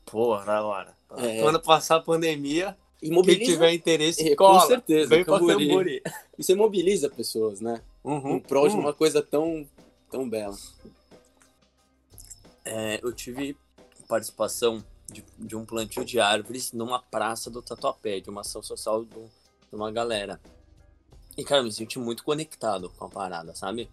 Porra, 0.07 0.45
da 0.47 0.63
hora. 0.63 0.97
É. 1.19 1.43
Quando 1.43 1.61
passar 1.61 1.97
a 1.97 2.01
pandemia, 2.01 2.77
E 3.03 3.11
quem 3.23 3.39
tiver 3.39 3.73
interesse, 3.75 4.27
É, 4.27 4.31
com 4.35 4.47
cola. 4.47 4.67
certeza, 4.67 5.09
Vem 5.11 5.25
pra 5.25 5.39
Cambori. 5.39 5.69
Cambori. 5.69 6.03
E 6.39 6.43
você 6.43 6.55
mobiliza 6.55 7.11
pessoas, 7.11 7.61
né? 7.61 7.83
Uhum. 8.03 8.37
Em 8.37 8.41
prol 8.41 8.67
de 8.69 8.75
Uhum. 8.75 8.81
uma 8.81 8.95
coisa 8.95 9.21
tão, 9.23 9.69
tão 10.11 10.29
bela. 10.29 10.57
É, 12.65 12.99
eu 13.03 13.13
tive 13.13 13.57
participação 14.09 14.83
de, 15.11 15.25
de 15.39 15.55
um 15.57 15.65
plantio 15.65 16.05
de 16.05 16.19
árvores 16.19 16.73
numa 16.73 16.99
praça 17.01 17.51
do 17.51 17.63
Tatuapé, 17.63 18.21
de 18.21 18.31
uma 18.31 18.41
ação 18.41 18.63
social 18.63 19.05
de, 19.05 19.17
um- 19.19 19.29
de 19.71 19.77
uma 19.77 19.91
galera. 19.93 20.41
E, 21.39 21.45
cara, 21.45 21.61
eu 21.61 21.65
me 21.67 21.73
senti 21.73 22.01
muito 22.01 22.25
conectado 22.25 22.91
com 22.91 23.05
a 23.05 23.09
parada, 23.09 23.55
sabe? 23.55 23.89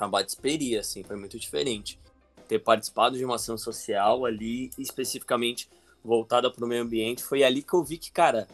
Uma 0.00 0.08
batisperia, 0.08 0.80
assim, 0.80 1.02
foi 1.04 1.14
muito 1.14 1.38
diferente. 1.38 2.00
Ter 2.48 2.58
participado 2.58 3.18
de 3.18 3.24
uma 3.24 3.34
ação 3.34 3.58
social 3.58 4.24
ali, 4.24 4.70
especificamente 4.78 5.68
voltada 6.02 6.50
para 6.50 6.64
o 6.64 6.66
meio 6.66 6.82
ambiente, 6.82 7.22
foi 7.22 7.44
ali 7.44 7.62
que 7.62 7.74
eu 7.74 7.84
vi 7.84 7.98
que, 7.98 8.10
cara, 8.10 8.48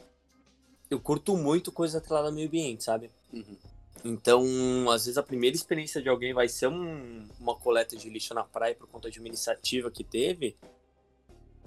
eu 0.91 0.99
curto 0.99 1.37
muito 1.37 1.71
coisa 1.71 1.99
atrelada 1.99 2.27
ao 2.27 2.35
meio 2.35 2.49
ambiente, 2.49 2.83
sabe? 2.83 3.13
Uhum. 3.33 3.57
Então, 4.05 4.45
às 4.91 5.05
vezes 5.05 5.17
a 5.17 5.23
primeira 5.23 5.55
experiência 5.55 6.03
de 6.03 6.09
alguém 6.09 6.35
vai 6.35 6.49
ser 6.49 6.67
um- 6.67 7.29
uma 7.39 7.55
coleta 7.55 7.95
de 7.95 8.11
lixo 8.11 8.35
na 8.35 8.43
praia 8.43 8.75
por 8.75 8.89
conta 8.89 9.09
de 9.09 9.21
uma 9.21 9.29
iniciativa 9.29 9.89
que 9.89 10.03
teve. 10.03 10.57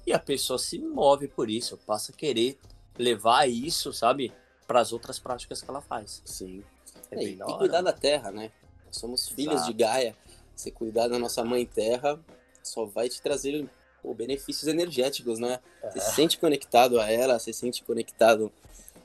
E 0.06 0.12
a 0.12 0.20
pessoa 0.20 0.60
se 0.60 0.78
move 0.78 1.30
por 1.30 1.50
isso, 1.50 1.78
passa 1.78 2.12
a 2.12 2.16
querer 2.16 2.60
levar 2.98 3.50
isso, 3.50 3.94
sabe, 3.94 4.34
para 4.74 4.82
as 4.82 4.92
outras 4.92 5.20
práticas 5.20 5.62
que 5.62 5.70
ela 5.70 5.82
faz. 5.82 6.24
Sim. 6.26 6.64
É 7.12 7.24
É, 7.24 7.24
e 7.26 7.38
cuidar 7.60 7.82
da 7.84 7.94
terra, 7.94 8.32
né? 8.32 8.52
Nós 8.88 8.98
somos 8.98 9.30
filhos 9.30 9.54
Exato. 9.54 9.72
de 9.72 9.78
Gaia. 9.78 10.18
Você 10.56 10.72
cuidar 10.72 11.08
da 11.08 11.20
nossa 11.20 11.44
mãe 11.44 11.64
terra 11.64 12.20
só 12.64 12.84
vai 12.84 13.08
te 13.08 13.22
trazer 13.22 13.70
pô, 14.02 14.16
benefícios 14.16 14.68
energéticos, 14.68 15.38
né? 15.38 15.60
Você 15.80 16.00
É. 16.00 16.02
se 16.02 16.16
sente 16.16 16.40
conectado 16.40 17.00
a 17.00 17.08
ela, 17.08 17.38
você 17.38 17.54
se 17.54 17.60
sente 17.60 17.84
conectado 17.84 18.52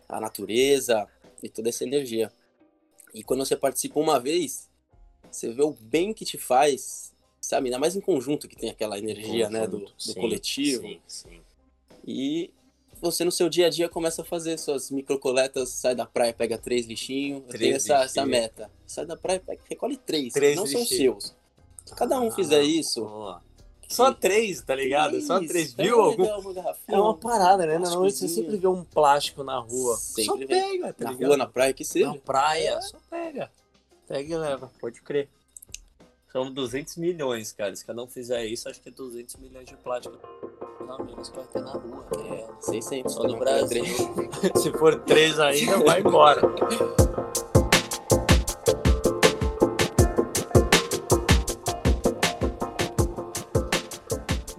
à 0.09 0.19
natureza 0.19 1.07
e 1.43 1.51
toda 1.51 1.69
essa 1.69 1.85
energia. 1.85 2.33
E 3.13 3.23
quando 3.23 3.45
você 3.45 3.55
participa 3.55 4.01
uma 4.01 4.19
vez, 4.19 4.71
você 5.31 5.53
vê 5.53 5.63
o 5.63 5.73
bem 5.73 6.15
que 6.15 6.25
te 6.25 6.39
faz, 6.39 7.13
sabe? 7.43 7.67
Ainda 7.67 7.79
mais 7.79 7.95
em 7.95 8.01
conjunto 8.01 8.49
que 8.49 8.57
tem 8.57 8.71
aquela 8.71 8.99
energia, 8.99 9.51
né? 9.51 9.67
Do, 9.67 9.81
do 9.81 9.93
Sim, 9.99 10.15
coletivo. 10.15 10.81
Sim, 10.83 11.01
sim. 11.07 11.41
E 12.07 12.55
você 13.01 13.25
no 13.25 13.33
seu 13.33 13.49
dia 13.49 13.67
a 13.67 13.71
dia 13.71 13.89
começa 13.89 14.23
a 14.23 14.25
fazer 14.25 14.59
suas 14.59 14.91
microcoletas, 14.91 15.71
sai 15.71 15.95
da 15.95 16.07
praia, 16.07 16.33
pega 16.33 16.57
três 16.59 16.87
lixinhos. 16.87 17.43
Eu 17.43 17.49
Três 17.49 17.61
tenho 17.85 17.97
essa, 17.97 18.05
essa 18.05 18.27
meta. 18.27 18.71
Sai 18.87 19.07
da 19.07 19.17
praia, 19.17 19.41
pega, 19.41 19.61
recolhe 19.69 19.97
três. 19.97 20.33
Três 20.33 20.57
não 20.57 20.67
são 20.67 20.85
seus. 20.85 21.35
Se 21.85 21.95
cada 21.95 22.21
um 22.21 22.29
Ah, 22.29 22.33
fizer 22.33 22.63
isso. 22.63 23.05
boa. 23.05 23.43
Só 23.89 24.13
três, 24.13 24.61
tá 24.61 24.75
ligado? 24.75 25.19
Só 25.23 25.41
três. 25.41 25.73
Viu? 25.73 25.99
Algum... 25.99 26.25
É 26.89 26.97
uma 27.01 27.17
parada, 27.17 27.65
né? 27.67 27.79
um 27.79 27.81
Normalmente 27.81 28.17
você 28.19 28.29
sempre 28.29 28.57
vê 28.59 28.67
um 28.67 28.85
plástico 28.85 29.43
na 29.43 29.59
rua. 29.59 29.97
Sempre 29.97 30.25
Só 30.25 30.37
pega, 30.47 30.93
tá 30.93 31.05
Na 31.05 31.11
ligado? 31.13 31.27
rua, 31.29 31.37
na 31.39 31.47
praia, 31.47 31.73
que 31.73 31.85
seja. 31.85 32.07
Na 32.09 32.19
praia, 32.19 32.79
só 32.83 32.99
pega. 33.09 33.51
Pega 34.07 34.35
e 34.35 34.37
leva, 34.37 34.71
pode 34.79 35.01
crer. 35.01 35.31
São 36.31 36.53
200 36.53 36.97
milhões, 36.99 37.53
cara. 37.53 37.75
Se 37.75 37.83
cada 37.83 38.03
um 38.03 38.07
fizer 38.07 38.45
isso, 38.45 38.69
acho 38.69 38.79
que 38.83 38.91
é 38.91 38.93
200 38.93 39.37
milhões 39.37 39.67
de 39.67 39.75
plástico 39.77 40.19
a 40.89 41.03
menos 41.03 41.29
que 41.29 41.37
vai 41.37 41.47
ter 41.47 41.63
na 41.63 41.73
rua. 41.73 42.07
É, 42.31 42.47
600. 42.61 43.13
Só 43.13 43.23
tá 43.23 43.29
no 43.29 43.35
bom, 43.35 43.41
Brasil. 43.41 43.69
três. 43.69 43.97
Se 44.63 44.73
for 44.73 45.01
três 45.03 45.39
ainda, 45.39 45.79
vai 45.79 46.01
embora. 46.01 46.41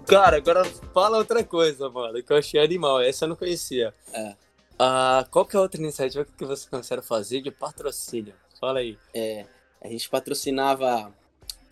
Cara, 0.05 0.37
agora 0.37 0.65
fala 0.91 1.17
outra 1.17 1.43
coisa, 1.43 1.87
mano, 1.89 2.21
que 2.23 2.33
eu 2.33 2.37
achei 2.37 2.59
animal. 2.59 2.99
Essa 2.99 3.25
eu 3.25 3.29
não 3.29 3.35
conhecia. 3.35 3.93
É. 4.11 4.35
Ah, 4.77 5.27
qual 5.29 5.45
que 5.45 5.55
é 5.55 5.59
a 5.59 5.61
outra 5.61 5.79
iniciativa 5.79 6.25
que 6.25 6.45
você 6.45 6.67
considera 6.69 7.01
fazer 7.01 7.41
de 7.41 7.51
patrocínio? 7.51 8.33
Fala 8.59 8.79
aí. 8.79 8.97
É, 9.13 9.45
a 9.81 9.87
gente 9.87 10.09
patrocinava 10.09 11.13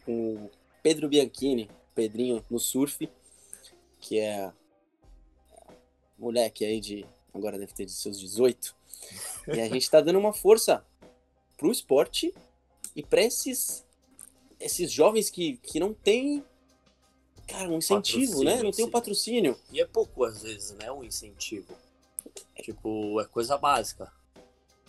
o 0.08 0.50
Pedro 0.84 1.10
Bianchini, 1.10 1.70
Pedrinho, 1.96 2.44
no 2.50 2.60
surf, 2.60 3.10
que 4.00 4.20
é 4.20 4.51
moleque 6.18 6.66
aí 6.66 6.80
de. 6.80 7.06
Agora 7.34 7.58
deve 7.58 7.74
ter 7.74 7.86
de 7.86 7.92
seus 7.92 8.20
18. 8.20 8.75
E 9.48 9.62
a 9.62 9.68
gente 9.70 9.89
tá 9.89 10.01
dando 10.01 10.20
uma 10.20 10.34
força 10.34 10.84
pro 11.56 11.72
esporte 11.72 12.34
e 12.96 13.04
pra 13.04 13.22
esses, 13.22 13.86
esses 14.60 14.92
jovens 14.92 15.30
que, 15.30 15.58
que 15.58 15.80
não 15.80 15.94
tem. 15.94 16.44
Cara, 17.48 17.70
um 17.70 17.77
incentivo, 17.77 18.44
né? 18.44 18.62
Não 18.62 18.72
tem 18.72 18.86
um 18.86 18.92
patrocínio. 18.92 19.58
E 19.72 19.80
é 19.80 19.86
pouco, 19.86 20.25
às 20.25 20.42
vezes, 20.42 20.72
né? 20.72 20.92
Um 20.92 21.04
incentivo. 21.04 21.74
Tipo, 22.62 23.22
é 23.22 23.25
coisa 23.25 23.58
básica. 23.58 24.12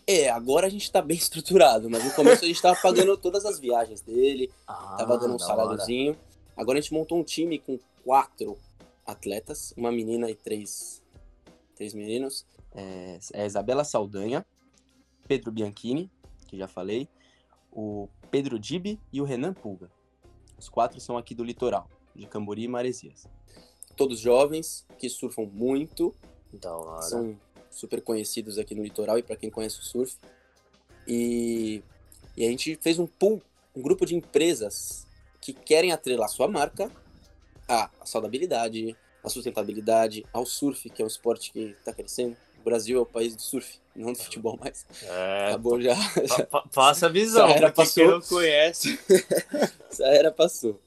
É, 0.06 0.30
agora 0.30 0.66
a 0.66 0.70
gente 0.70 0.90
tá 0.90 1.02
bem 1.02 1.16
estruturado, 1.18 1.88
mas 1.88 2.02
no 2.02 2.10
começo 2.12 2.44
a 2.44 2.48
gente 2.48 2.60
tava 2.60 2.80
pagando 2.80 3.16
todas 3.16 3.44
as 3.44 3.60
viagens 3.60 4.00
dele, 4.00 4.50
Ah, 4.66 4.96
tava 4.98 5.18
dando 5.18 5.34
um 5.34 5.38
saláriozinho. 5.38 6.18
Agora 6.56 6.78
a 6.78 6.80
gente 6.80 6.92
montou 6.94 7.18
um 7.18 7.22
time 7.22 7.58
com 7.58 7.78
quatro 8.02 8.58
atletas, 9.08 9.72
uma 9.74 9.90
menina 9.90 10.30
e 10.30 10.34
três, 10.34 11.02
três 11.74 11.94
meninos. 11.94 12.44
É, 12.74 13.18
é 13.32 13.46
Isabela 13.46 13.82
Saldanha, 13.82 14.44
Pedro 15.26 15.50
Bianchini, 15.50 16.10
que 16.46 16.58
já 16.58 16.68
falei, 16.68 17.08
o 17.72 18.06
Pedro 18.30 18.58
Dibi 18.58 19.00
e 19.10 19.20
o 19.22 19.24
Renan 19.24 19.54
Pulga. 19.54 19.90
Os 20.58 20.68
quatro 20.68 21.00
são 21.00 21.16
aqui 21.16 21.34
do 21.34 21.42
litoral, 21.42 21.88
de 22.14 22.26
Cambori 22.26 22.64
e 22.64 22.68
Maresias. 22.68 23.26
Todos 23.96 24.20
jovens, 24.20 24.86
que 24.98 25.08
surfam 25.08 25.46
muito, 25.46 26.14
Da 26.52 26.76
hora. 26.76 27.02
são 27.02 27.40
super 27.70 28.02
conhecidos 28.02 28.58
aqui 28.58 28.74
no 28.74 28.82
litoral 28.82 29.18
e 29.18 29.22
para 29.22 29.36
quem 29.36 29.50
conhece 29.50 29.80
o 29.80 29.82
surf. 29.82 30.18
E, 31.06 31.82
e 32.36 32.44
a 32.44 32.50
gente 32.50 32.76
fez 32.76 32.98
um 32.98 33.06
pool, 33.06 33.40
um 33.74 33.80
grupo 33.80 34.04
de 34.04 34.14
empresas 34.14 35.06
que 35.40 35.54
querem 35.54 35.92
atrelar 35.92 36.28
sua 36.28 36.46
marca 36.46 36.90
à 37.68 37.90
saudabilidade, 38.04 38.96
à 39.22 39.28
sustentabilidade, 39.28 40.24
ao 40.32 40.46
surf, 40.46 40.88
que 40.90 41.02
é 41.02 41.04
um 41.04 41.08
esporte 41.08 41.52
que 41.52 41.60
está 41.78 41.92
crescendo. 41.92 42.36
O 42.60 42.64
Brasil 42.64 42.98
é 42.98 43.00
o 43.02 43.06
país 43.06 43.36
do 43.36 43.42
surf, 43.42 43.78
não 43.94 44.12
do 44.12 44.18
futebol 44.18 44.58
mais. 44.58 44.84
É, 45.02 45.46
Acabou 45.48 45.80
já, 45.80 45.94
pa- 46.28 46.46
pa- 46.46 46.68
passa 46.72 47.06
a 47.06 47.08
visão, 47.08 47.46
Essa 47.48 47.56
era 47.58 47.70
pra 47.72 47.84
quem 47.84 48.04
passou. 48.04 48.10
não 48.10 48.20
conhece. 48.20 48.98
essa 49.90 50.04
era 50.04 50.32
passou. 50.32 50.80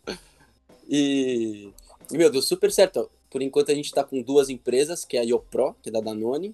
E, 0.89 1.71
e, 2.11 2.17
meu, 2.17 2.29
deu 2.29 2.41
super 2.41 2.71
certo. 2.71 3.09
Por 3.29 3.41
enquanto 3.41 3.71
a 3.71 3.75
gente 3.75 3.85
está 3.85 4.03
com 4.03 4.21
duas 4.21 4.49
empresas, 4.49 5.05
que 5.05 5.15
é 5.15 5.21
a 5.21 5.23
Iopro, 5.23 5.75
que 5.81 5.89
é 5.89 5.91
da 5.91 6.01
Danone, 6.01 6.53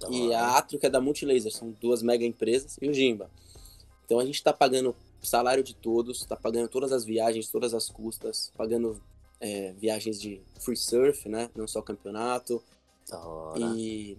da 0.00 0.08
e 0.10 0.28
hora. 0.28 0.38
a 0.38 0.58
Atrio, 0.58 0.80
que 0.80 0.86
é 0.86 0.90
da 0.90 1.00
Multilaser. 1.00 1.52
São 1.52 1.70
duas 1.80 2.02
mega 2.02 2.24
empresas, 2.24 2.78
e 2.80 2.88
o 2.88 2.94
Jimba. 2.94 3.30
Então 4.06 4.18
a 4.18 4.24
gente 4.24 4.36
está 4.36 4.52
pagando 4.52 4.96
salário 5.22 5.62
de 5.62 5.74
todos, 5.74 6.20
está 6.20 6.36
pagando 6.36 6.68
todas 6.68 6.92
as 6.92 7.04
viagens, 7.04 7.50
todas 7.50 7.74
as 7.74 7.88
custas, 7.90 8.50
pagando 8.56 9.00
é, 9.40 9.72
viagens 9.72 10.20
de 10.20 10.40
free 10.60 10.76
surf, 10.76 11.28
né? 11.28 11.50
Não 11.54 11.66
só 11.66 11.82
campeonato. 11.82 12.62
Da 13.08 13.18
hora. 13.18 13.60
E 13.76 14.18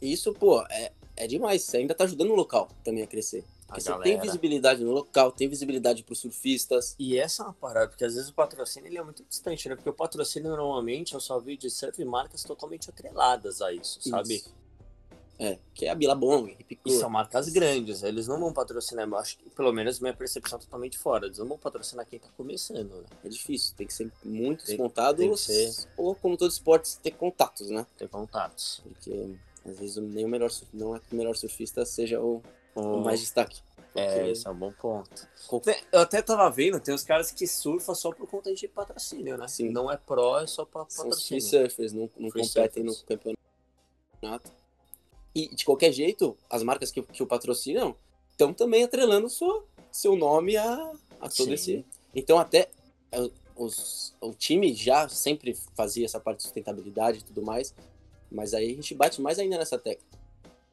isso, 0.00 0.32
pô, 0.32 0.62
é, 0.70 0.92
é 1.16 1.26
demais. 1.26 1.62
Você 1.62 1.78
ainda 1.78 1.94
tá 1.94 2.04
ajudando 2.04 2.30
o 2.30 2.34
local 2.34 2.70
também 2.82 3.02
a 3.02 3.06
crescer. 3.06 3.44
Porque 3.66 3.82
você 3.82 3.98
tem 4.00 4.20
visibilidade 4.20 4.82
no 4.82 4.90
local, 4.90 5.30
tem 5.30 5.48
visibilidade 5.48 6.02
para 6.02 6.12
os 6.12 6.18
surfistas. 6.18 6.96
E 6.98 7.16
essa 7.16 7.42
é 7.42 7.46
uma 7.46 7.52
parada, 7.52 7.88
porque 7.88 8.04
às 8.04 8.14
vezes 8.14 8.28
o 8.28 8.34
patrocínio 8.34 8.88
ele 8.88 8.98
é 8.98 9.02
muito 9.02 9.24
distante, 9.28 9.68
né? 9.68 9.76
Porque 9.76 9.88
o 9.88 9.94
patrocínio 9.94 10.50
normalmente 10.50 11.14
eu 11.14 11.20
só 11.20 11.38
vi 11.38 11.56
de 11.56 11.70
surf 11.70 12.04
marcas 12.04 12.42
totalmente 12.42 12.90
atreladas 12.90 13.62
a 13.62 13.72
isso, 13.72 14.00
sabe? 14.02 14.36
Isso. 14.36 14.59
É, 15.42 15.58
que 15.72 15.86
é 15.86 15.90
a 15.90 15.94
Billabong, 15.94 16.54
E 16.84 16.90
são 16.92 17.08
marcas 17.08 17.48
grandes, 17.48 18.02
eles 18.02 18.28
não 18.28 18.38
vão 18.38 18.52
patrocinar, 18.52 19.08
eu 19.08 19.16
acho 19.16 19.38
que 19.38 19.48
pelo 19.48 19.72
menos 19.72 19.98
minha 19.98 20.12
percepção 20.12 20.58
é 20.58 20.60
totalmente 20.60 20.98
fora, 20.98 21.24
eles 21.24 21.38
não 21.38 21.46
vão 21.46 21.56
patrocinar 21.56 22.04
quem 22.04 22.18
tá 22.18 22.28
começando, 22.36 22.90
né? 23.00 23.06
É 23.24 23.28
difícil, 23.30 23.74
tem 23.74 23.86
que 23.86 23.94
ser 23.94 24.12
muito 24.22 24.66
tem, 24.66 24.76
tem 24.76 25.36
ser... 25.38 25.88
ou 25.96 26.14
como 26.14 26.36
todo 26.36 26.50
esporte, 26.50 26.98
ter 26.98 27.12
contatos, 27.12 27.70
né? 27.70 27.86
Ter 27.96 28.06
contatos. 28.06 28.82
Porque 28.84 29.34
às 29.64 29.78
vezes 29.78 29.96
nem 29.96 30.26
o 30.26 30.28
melhor, 30.28 30.50
não 30.74 30.94
é 30.94 30.98
que 31.00 31.10
o 31.10 31.16
melhor 31.16 31.34
surfista 31.34 31.86
seja 31.86 32.20
o, 32.20 32.42
o 32.74 32.98
mais 32.98 33.20
destaque. 33.20 33.62
É, 33.94 34.30
esse 34.30 34.46
é 34.46 34.50
um 34.50 34.54
bom 34.54 34.72
ponto. 34.72 35.26
Eu 35.90 36.00
até 36.00 36.20
tava 36.20 36.50
vendo, 36.50 36.78
tem 36.78 36.94
os 36.94 37.02
caras 37.02 37.30
que 37.30 37.46
surfam 37.46 37.94
só 37.94 38.12
por 38.12 38.28
conta 38.28 38.52
de 38.52 38.68
patrocínio, 38.68 39.38
né? 39.38 39.48
Sim. 39.48 39.70
Não 39.70 39.90
é 39.90 39.96
pro, 39.96 40.38
é 40.38 40.46
só 40.46 40.66
pra 40.66 40.84
patrocínio. 40.84 41.14
São 41.14 41.26
free 41.26 41.40
surfers, 41.40 41.92
não, 41.94 42.10
não 42.18 42.30
competem 42.30 42.86
surfers. 42.86 43.00
no 43.00 43.34
campeonato. 44.20 44.59
E, 45.34 45.54
de 45.54 45.64
qualquer 45.64 45.92
jeito, 45.92 46.36
as 46.48 46.62
marcas 46.62 46.90
que, 46.90 47.02
que 47.02 47.22
o 47.22 47.26
patrocinam 47.26 47.94
estão 48.32 48.52
também 48.52 48.82
atrelando 48.82 49.28
sua, 49.28 49.64
seu 49.92 50.16
nome 50.16 50.56
a, 50.56 50.92
a 51.20 51.28
todo 51.28 51.46
Sim. 51.46 51.52
esse... 51.52 51.86
Então, 52.14 52.38
até 52.38 52.68
é, 53.12 53.30
os, 53.56 54.14
o 54.20 54.32
time 54.32 54.74
já 54.74 55.08
sempre 55.08 55.56
fazia 55.74 56.04
essa 56.04 56.18
parte 56.18 56.38
de 56.38 56.42
sustentabilidade 56.44 57.18
e 57.18 57.22
tudo 57.22 57.42
mais, 57.42 57.74
mas 58.30 58.54
aí 58.54 58.72
a 58.72 58.74
gente 58.74 58.94
bate 58.94 59.20
mais 59.20 59.38
ainda 59.38 59.58
nessa 59.58 59.78
tecla. 59.78 60.06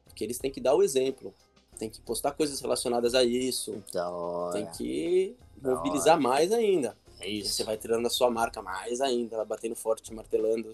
Porque 0.04 0.24
eles 0.24 0.38
têm 0.38 0.50
que 0.50 0.60
dar 0.60 0.74
o 0.74 0.82
exemplo. 0.82 1.34
Tem 1.78 1.88
que 1.88 2.00
postar 2.00 2.32
coisas 2.32 2.60
relacionadas 2.60 3.14
a 3.14 3.22
isso. 3.22 3.82
Da 3.92 4.10
hora. 4.10 4.52
Tem 4.52 4.66
que 4.72 5.36
da 5.56 5.76
mobilizar 5.76 6.14
hora. 6.14 6.22
mais 6.22 6.50
ainda. 6.50 6.96
É 7.20 7.28
isso. 7.28 7.52
Você 7.52 7.64
vai 7.64 7.76
tirando 7.76 8.06
a 8.06 8.10
sua 8.10 8.30
marca 8.30 8.62
mais 8.62 9.00
ainda, 9.00 9.44
batendo 9.44 9.76
forte, 9.76 10.12
martelando, 10.12 10.72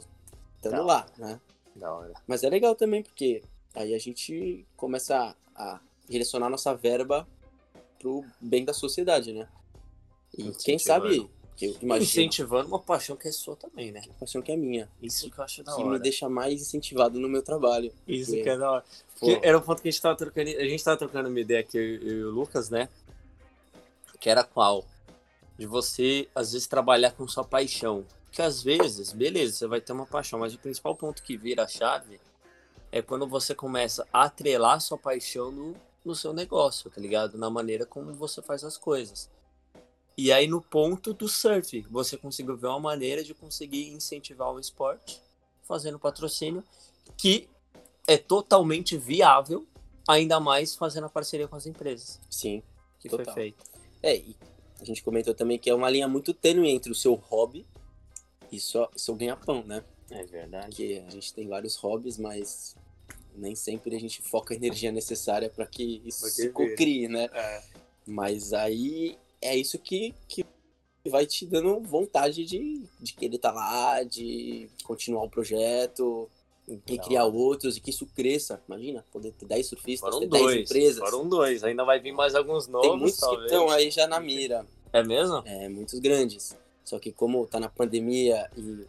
estando 0.57 0.83
lá, 0.83 1.07
né? 1.19 1.41
Da 1.75 1.93
hora. 1.93 2.15
Mas 2.27 2.43
é 2.45 2.49
legal 2.49 2.75
também, 2.75 3.03
porque 3.03 3.43
aí 3.75 3.95
a 3.95 3.99
gente 3.99 4.65
começa 4.77 5.37
a, 5.55 5.75
a 5.75 5.81
direcionar 6.09 6.49
nossa 6.49 6.75
verba 6.75 7.27
pro 7.99 8.25
bem 8.41 8.65
da 8.65 8.73
sociedade, 8.73 9.33
né? 9.33 9.49
E 10.37 10.51
quem 10.53 10.79
sabe 10.79 11.29
eu 11.61 11.77
imagino. 11.81 12.05
Incentivando 12.05 12.69
uma 12.69 12.81
paixão 12.81 13.17
que 13.17 13.29
é 13.29 13.33
sua 13.33 13.57
também, 13.57 13.93
né? 13.93 14.03
Uma 14.07 14.15
paixão 14.15 14.43
que 14.43 14.51
é 14.51 14.57
minha. 14.57 14.89
Isso 15.01 15.31
que 15.31 15.39
eu 15.39 15.45
acho 15.45 15.63
da 15.63 15.73
que 15.73 15.81
hora. 15.81 15.89
Que 15.89 15.91
me 15.91 15.99
deixa 16.01 16.29
mais 16.29 16.61
incentivado 16.61 17.21
no 17.21 17.29
meu 17.29 17.43
trabalho. 17.43 17.93
Isso 18.07 18.31
porque... 18.31 18.43
que 18.43 18.49
é 18.49 18.59
da 18.59 18.71
hora. 18.71 18.85
Era 19.43 19.59
um 19.59 19.61
ponto 19.61 19.81
que 19.81 19.89
a 19.89 19.91
gente 19.91 20.03
tava 20.03 20.17
trocando. 20.17 20.51
A 20.51 20.65
gente 20.65 20.83
tava 20.85 20.97
trocando 20.97 21.29
uma 21.29 21.41
ideia 21.41 21.61
aqui, 21.61 21.79
eu 21.79 22.03
e 22.03 22.25
o 22.25 22.31
Lucas, 22.31 22.71
né? 22.71 22.89
Que 24.19 24.29
era 24.29 24.43
qual? 24.43 24.85
De 25.57 25.67
você, 25.67 26.29
às 26.35 26.53
vezes, 26.53 26.67
trabalhar 26.67 27.13
com 27.13 27.27
sua 27.29 27.45
paixão. 27.45 28.05
Que 28.33 28.43
às 28.43 28.63
vezes, 28.63 29.13
beleza, 29.13 29.53
você 29.53 29.67
vai 29.69 29.81
ter 29.81 29.93
uma 29.93 30.07
paixão, 30.07 30.41
mas 30.41 30.55
o 30.55 30.59
principal 30.59 30.97
ponto 30.97 31.23
que 31.23 31.37
vira 31.37 31.63
a 31.63 31.69
chave 31.69 32.19
é 32.95 33.03
quando 33.03 33.27
você 33.27 33.57
começa 33.57 34.07
a 34.13 34.23
atrelar 34.23 34.81
sua 34.81 34.97
paixão 34.97 35.51
no, 35.51 35.75
no 36.05 36.15
seu 36.15 36.33
negócio, 36.33 36.89
tá 36.89 37.01
ligado? 37.01 37.37
Na 37.37 37.51
maneira 37.51 37.85
como 37.85 38.15
você 38.15 38.41
faz 38.41 38.63
as 38.63 38.79
coisas. 38.79 39.29
E 40.17 40.31
aí, 40.31 40.47
no 40.47 40.63
ponto 40.63 41.13
do 41.13 41.27
surf, 41.27 41.85
você 41.91 42.17
conseguiu 42.17 42.57
ver 42.57 42.69
uma 42.69 42.79
maneira 42.79 43.25
de 43.25 43.35
conseguir 43.35 43.89
incentivar 43.89 44.53
o 44.53 44.61
esporte, 44.61 45.21
fazendo 45.65 45.99
patrocínio, 45.99 46.63
que 47.17 47.49
é 48.07 48.17
totalmente 48.17 48.97
viável, 48.97 49.67
ainda 50.07 50.39
mais 50.39 50.77
fazendo 50.77 51.07
a 51.07 51.11
parceria 51.11 51.49
com 51.49 51.57
as 51.57 51.67
empresas. 51.67 52.21
Sim. 52.31 52.63
Que 53.01 53.09
total. 53.09 53.25
foi 53.25 53.35
feito. 53.35 53.65
É, 54.05 54.17
e 54.19 54.37
a 54.81 54.85
gente 54.85 55.03
comentou 55.03 55.35
também 55.35 55.59
que 55.59 55.69
é 55.69 55.75
uma 55.75 55.91
linha 55.91 56.07
muito 56.07 56.33
tênue 56.33 56.71
entre 56.71 56.93
o 56.93 56.95
seu 56.95 57.15
hobby 57.15 57.67
e 58.53 58.61
só 58.61 58.89
seu 58.95 59.17
ganha-pão, 59.17 59.65
né? 59.65 59.83
É 60.13 60.23
verdade. 60.23 60.67
Porque 60.67 61.03
a 61.05 61.11
gente 61.11 61.35
tem 61.35 61.49
vários 61.49 61.75
hobbies, 61.75 62.19
mas 62.19 62.77
nem 63.35 63.55
sempre 63.55 63.95
a 63.97 64.01
gente 64.01 64.23
foca 64.23 64.55
a 64.55 64.57
energia 64.57 64.93
necessária 64.93 65.51
para 65.51 65.67
que 65.67 66.03
isso 66.05 66.27
se 66.29 66.49
crie, 66.77 67.09
né? 67.09 67.29
É. 67.33 67.63
Mas 68.07 68.53
aí 68.53 69.19
é 69.41 69.57
isso 69.57 69.79
que, 69.79 70.15
que 70.29 70.45
vai 71.09 71.27
te 71.27 71.45
dando 71.47 71.81
vontade 71.81 72.45
de, 72.45 72.83
de 73.01 73.13
querer 73.13 73.37
estar 73.37 73.53
tá 73.53 73.55
lá, 73.55 74.03
de 74.03 74.69
continuar 74.85 75.25
o 75.25 75.31
projeto 75.31 76.31
então, 76.67 76.95
e 76.95 76.99
criar 76.99 77.27
outros 77.27 77.77
e 77.77 77.81
que 77.81 77.91
isso 77.91 78.07
cresça. 78.07 78.63
Imagina, 78.67 79.05
poder 79.13 79.33
ter 79.33 79.47
10 79.47 79.67
surfistas, 79.67 80.01
foram 80.01 80.21
ter 80.21 80.27
dois, 80.29 80.55
10 80.55 80.71
empresas. 80.71 80.99
Foram 80.99 81.29
dois, 81.29 81.65
ainda 81.65 81.85
vai 81.85 82.01
vir 82.01 82.13
mais 82.13 82.35
alguns 82.35 82.67
novos. 82.67 82.89
Tem 82.89 82.99
muitos 82.99 83.21
talvez. 83.21 83.41
que 83.41 83.47
estão 83.47 83.71
aí 83.71 83.91
já 83.91 84.07
na 84.07 84.21
mira. 84.21 84.67
É 84.93 85.03
mesmo? 85.03 85.43
É, 85.45 85.69
muitos 85.69 85.99
grandes. 85.99 86.57
Só 86.85 86.99
que 86.99 87.13
como 87.13 87.47
tá 87.47 87.59
na 87.59 87.69
pandemia 87.69 88.49
e 88.57 88.87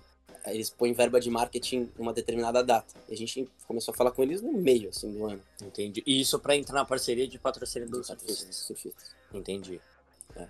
eles 0.54 0.70
põem 0.70 0.94
verba 0.94 1.20
de 1.20 1.30
marketing 1.30 1.92
uma 1.98 2.14
determinada 2.14 2.64
data. 2.64 2.94
E 3.10 3.14
a 3.14 3.18
gente 3.18 3.50
começou 3.68 3.94
a 3.94 3.98
falar 3.98 4.12
com 4.12 4.24
eles 4.24 4.42
no 4.42 4.54
meio 4.54 4.90
assim, 4.90 5.12
do 5.12 5.26
ano. 5.26 5.42
Entendi. 5.62 6.04
E 6.06 6.22
isso 6.22 6.40
para 6.40 6.56
entrar 6.56 6.76
na 6.76 6.86
parceria 6.86 7.28
de 7.28 7.40
patrocínio 7.40 7.90
dos 7.90 8.08
surfistas. 8.08 8.56
surfistas. 8.56 9.16
Entendi. 9.34 9.82
É. 10.36 10.48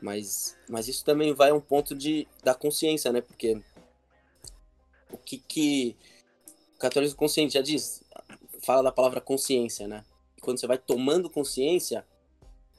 Mas, 0.00 0.56
mas 0.68 0.88
isso 0.88 1.04
também 1.04 1.32
vai 1.32 1.50
a 1.50 1.54
um 1.54 1.60
ponto 1.60 1.94
de, 1.94 2.28
da 2.44 2.54
consciência, 2.54 3.12
né? 3.12 3.20
Porque 3.20 3.60
o 5.10 5.16
que 5.16 5.38
que 5.38 5.96
o 6.76 6.78
catolicismo 6.78 7.18
consciente 7.18 7.54
já 7.54 7.62
diz, 7.62 8.02
fala 8.62 8.82
da 8.82 8.92
palavra 8.92 9.20
consciência, 9.20 9.88
né? 9.88 10.04
E 10.36 10.40
quando 10.40 10.58
você 10.58 10.66
vai 10.66 10.78
tomando 10.78 11.30
consciência, 11.30 12.06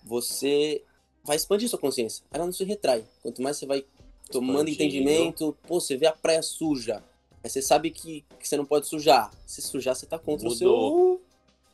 você 0.03 0.83
vai 1.23 1.35
expandir 1.35 1.67
sua 1.67 1.79
consciência. 1.79 2.23
Ela 2.31 2.45
não 2.45 2.53
se 2.53 2.63
retrai. 2.63 3.05
Quanto 3.21 3.41
mais 3.41 3.57
você 3.57 3.65
vai 3.65 3.85
tomando 4.29 4.69
entendimento, 4.69 5.57
pô, 5.67 5.79
você 5.79 5.95
vê 5.95 6.05
a 6.05 6.13
praia 6.13 6.41
suja. 6.41 7.03
Aí 7.43 7.49
você 7.49 7.61
sabe 7.61 7.91
que, 7.91 8.25
que 8.39 8.47
você 8.47 8.57
não 8.57 8.65
pode 8.65 8.87
sujar. 8.87 9.31
Se 9.45 9.61
sujar, 9.61 9.95
você 9.95 10.05
tá 10.05 10.19
contra 10.19 10.49
Mudou. 10.49 11.15
o 11.15 11.17
seu. 11.17 11.21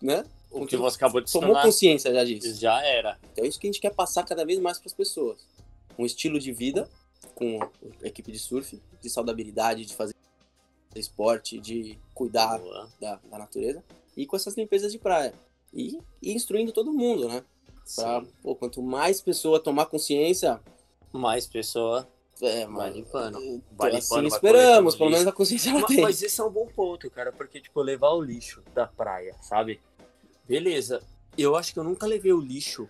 Né? 0.02 0.26
O 0.52 0.68
que 0.68 0.78
você 0.78 0.98
acabou 0.98 1.22
de 1.22 1.32
Tomou 1.32 1.60
consciência 1.62 2.14
já 2.14 2.24
disso. 2.24 2.60
Já 2.60 2.84
era. 2.84 3.18
Então 3.32 3.44
é 3.44 3.48
isso 3.48 3.60
que 3.60 3.68
a 3.68 3.72
gente 3.72 3.82
quer 3.82 3.94
passar 3.94 4.24
cada 4.24 4.46
vez 4.46 4.60
mais 4.60 4.78
para 4.78 4.88
as 4.88 4.94
pessoas. 4.94 5.48
Um 5.98 6.06
estilo 6.06 6.40
de 6.40 6.52
vida 6.52 6.88
com 7.34 7.60
a 8.04 8.08
equipe 8.08 8.32
de 8.32 8.38
surf, 8.38 8.80
de 9.02 9.10
saudabilidade, 9.10 9.86
de 9.86 9.96
fazer 9.96 10.14
esporte, 10.96 11.60
de 11.60 11.98
cuidar 12.14 12.62
da, 13.00 13.20
da, 13.32 13.38
natureza 13.40 13.84
e 14.16 14.28
com 14.28 14.36
essas 14.36 14.56
limpezas 14.56 14.92
de 14.92 15.00
praia. 15.00 15.34
E, 15.74 16.00
e 16.22 16.34
instruindo 16.34 16.72
todo 16.72 16.94
mundo, 16.94 17.28
né? 17.28 17.44
Pra, 17.96 18.24
pô, 18.44 18.56
quanto 18.56 18.82
mais 18.82 19.20
pessoa 19.22 19.60
tomar 19.60 19.88
consciência, 19.88 20.62
mais 21.12 21.48
pessoa 21.48 22.08
é, 22.42 22.66
vai 22.68 22.92
limpando. 22.92 23.40
Vai 23.72 23.92
limpando, 23.92 24.28
assim 24.28 24.36
esperamos, 24.36 24.96
pelo 24.96 25.10
menos 25.10 25.28
a 25.28 25.32
consciência 25.32 25.70
ela 25.70 25.80
mas, 25.80 25.88
tem. 25.88 26.02
Mas 26.02 26.22
esse 26.22 26.42
é 26.42 26.44
um 26.44 26.50
bom 26.50 26.68
ponto, 26.68 27.10
cara, 27.10 27.32
porque, 27.32 27.62
tipo, 27.62 27.82
levar 27.82 28.10
o 28.10 28.22
lixo 28.22 28.64
da 28.74 28.88
praia, 28.88 29.36
sabe? 29.42 29.80
Beleza, 30.48 31.02
eu 31.38 31.56
acho 31.56 31.74
que 31.74 31.80
eu 31.80 31.84
nunca 31.84 32.06
levei 32.06 32.34
o 32.34 32.40
lixo 32.40 32.90